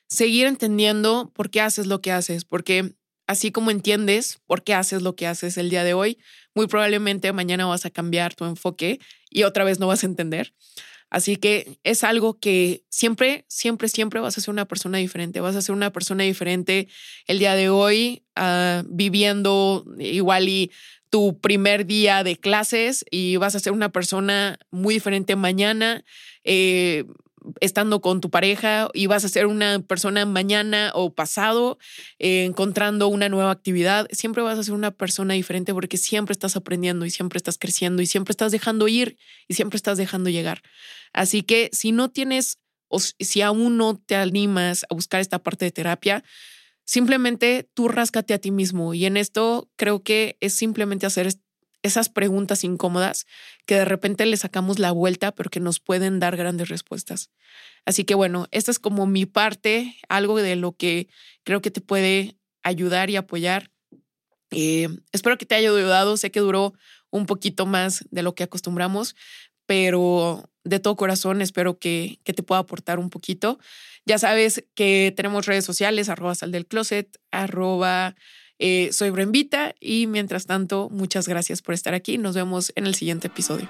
seguir 0.07 0.47
entendiendo 0.47 1.31
por 1.35 1.49
qué 1.49 1.61
haces 1.61 1.87
lo 1.87 2.01
que 2.01 2.11
haces, 2.11 2.45
porque 2.45 2.93
así 3.27 3.51
como 3.51 3.71
entiendes 3.71 4.39
por 4.45 4.63
qué 4.63 4.73
haces 4.73 5.01
lo 5.01 5.15
que 5.15 5.27
haces 5.27 5.57
el 5.57 5.69
día 5.69 5.83
de 5.83 5.93
hoy, 5.93 6.17
muy 6.53 6.67
probablemente 6.67 7.33
mañana 7.33 7.65
vas 7.65 7.85
a 7.85 7.89
cambiar 7.89 8.35
tu 8.35 8.45
enfoque 8.45 8.99
y 9.35 9.43
otra 9.43 9.65
vez 9.65 9.79
no 9.79 9.87
vas 9.87 10.03
a 10.03 10.07
entender. 10.07 10.53
Así 11.09 11.35
que 11.35 11.77
es 11.83 12.05
algo 12.05 12.39
que 12.39 12.85
siempre, 12.89 13.45
siempre, 13.49 13.89
siempre 13.89 14.21
vas 14.21 14.37
a 14.37 14.41
ser 14.41 14.51
una 14.53 14.65
persona 14.65 14.97
diferente. 14.97 15.41
Vas 15.41 15.57
a 15.57 15.61
ser 15.61 15.75
una 15.75 15.91
persona 15.91 16.23
diferente 16.23 16.87
el 17.27 17.39
día 17.39 17.53
de 17.53 17.69
hoy, 17.69 18.23
ah, 18.37 18.83
viviendo 18.87 19.85
igual 19.99 20.47
y 20.47 20.71
tu 21.09 21.37
primer 21.39 21.85
día 21.85 22.23
de 22.23 22.37
clases 22.37 23.03
y 23.11 23.35
vas 23.35 23.55
a 23.55 23.59
ser 23.59 23.73
una 23.73 23.89
persona 23.91 24.57
muy 24.71 24.95
diferente 24.95 25.35
mañana. 25.35 26.05
Eh, 26.45 27.03
estando 27.59 28.01
con 28.01 28.21
tu 28.21 28.29
pareja 28.29 28.89
y 28.93 29.07
vas 29.07 29.25
a 29.25 29.29
ser 29.29 29.45
una 29.47 29.79
persona 29.79 30.25
mañana 30.25 30.91
o 30.93 31.13
pasado 31.13 31.77
eh, 32.19 32.45
encontrando 32.45 33.07
una 33.07 33.29
nueva 33.29 33.51
actividad, 33.51 34.07
siempre 34.11 34.43
vas 34.43 34.57
a 34.59 34.63
ser 34.63 34.73
una 34.73 34.91
persona 34.91 35.33
diferente 35.33 35.73
porque 35.73 35.97
siempre 35.97 36.33
estás 36.33 36.55
aprendiendo 36.55 37.05
y 37.05 37.09
siempre 37.09 37.37
estás 37.37 37.57
creciendo 37.57 38.01
y 38.01 38.05
siempre 38.05 38.31
estás 38.31 38.51
dejando 38.51 38.87
ir 38.87 39.17
y 39.47 39.53
siempre 39.53 39.77
estás 39.77 39.97
dejando 39.97 40.29
llegar. 40.29 40.61
Así 41.13 41.43
que 41.43 41.69
si 41.71 41.91
no 41.91 42.09
tienes 42.09 42.59
o 42.87 42.99
si 42.99 43.41
aún 43.41 43.77
no 43.77 43.97
te 43.97 44.15
animas 44.15 44.85
a 44.89 44.95
buscar 44.95 45.21
esta 45.21 45.39
parte 45.39 45.65
de 45.65 45.71
terapia, 45.71 46.23
simplemente 46.85 47.69
tú 47.73 47.87
ráscate 47.87 48.33
a 48.33 48.39
ti 48.39 48.51
mismo 48.51 48.93
y 48.93 49.05
en 49.05 49.17
esto 49.17 49.69
creo 49.75 50.03
que 50.03 50.37
es 50.39 50.53
simplemente 50.53 51.05
hacer 51.05 51.27
esas 51.85 52.09
preguntas 52.09 52.63
incómodas 52.63 53.27
que 53.67 53.75
de 53.75 53.85
repente 53.85 54.25
le 54.25 54.37
sacamos 54.37 54.79
la 54.79 54.91
vuelta, 54.91 55.33
pero 55.33 55.51
que 55.51 55.59
nos 55.59 55.79
pueden 55.79 56.19
dar 56.19 56.35
grandes 56.35 56.67
respuestas. 56.67 57.29
Así 57.85 58.03
que 58.05 58.15
bueno, 58.15 58.47
esta 58.49 58.71
es 58.71 58.79
como 58.79 59.05
mi 59.05 59.27
parte, 59.27 59.95
algo 60.09 60.37
de 60.37 60.55
lo 60.55 60.71
que 60.71 61.07
creo 61.43 61.61
que 61.61 61.69
te 61.69 61.81
puede 61.81 62.37
ayudar 62.63 63.11
y 63.11 63.17
apoyar. 63.17 63.69
Eh, 64.49 64.89
espero 65.11 65.37
que 65.37 65.45
te 65.45 65.53
haya 65.53 65.69
ayudado. 65.69 66.17
Sé 66.17 66.31
que 66.31 66.39
duró 66.39 66.73
un 67.11 67.27
poquito 67.27 67.67
más 67.67 68.03
de 68.09 68.23
lo 68.23 68.33
que 68.33 68.43
acostumbramos, 68.43 69.15
pero 69.67 70.49
de 70.63 70.79
todo 70.79 70.95
corazón 70.95 71.43
espero 71.43 71.77
que, 71.77 72.19
que 72.23 72.33
te 72.33 72.41
pueda 72.41 72.61
aportar 72.61 72.97
un 72.97 73.11
poquito. 73.11 73.59
Ya 74.05 74.17
sabes 74.17 74.65
que 74.73 75.13
tenemos 75.15 75.45
redes 75.45 75.65
sociales, 75.65 76.09
arroba 76.09 76.33
sal 76.33 76.51
del 76.51 76.65
closet, 76.65 77.19
arroba 77.29 78.15
eh, 78.59 78.89
soy 78.91 79.09
Brenvita 79.09 79.75
y 79.79 80.07
mientras 80.07 80.45
tanto, 80.45 80.89
muchas 80.89 81.27
gracias 81.27 81.61
por 81.61 81.73
estar 81.73 81.93
aquí. 81.93 82.17
Nos 82.17 82.35
vemos 82.35 82.71
en 82.75 82.85
el 82.85 82.95
siguiente 82.95 83.27
episodio. 83.27 83.69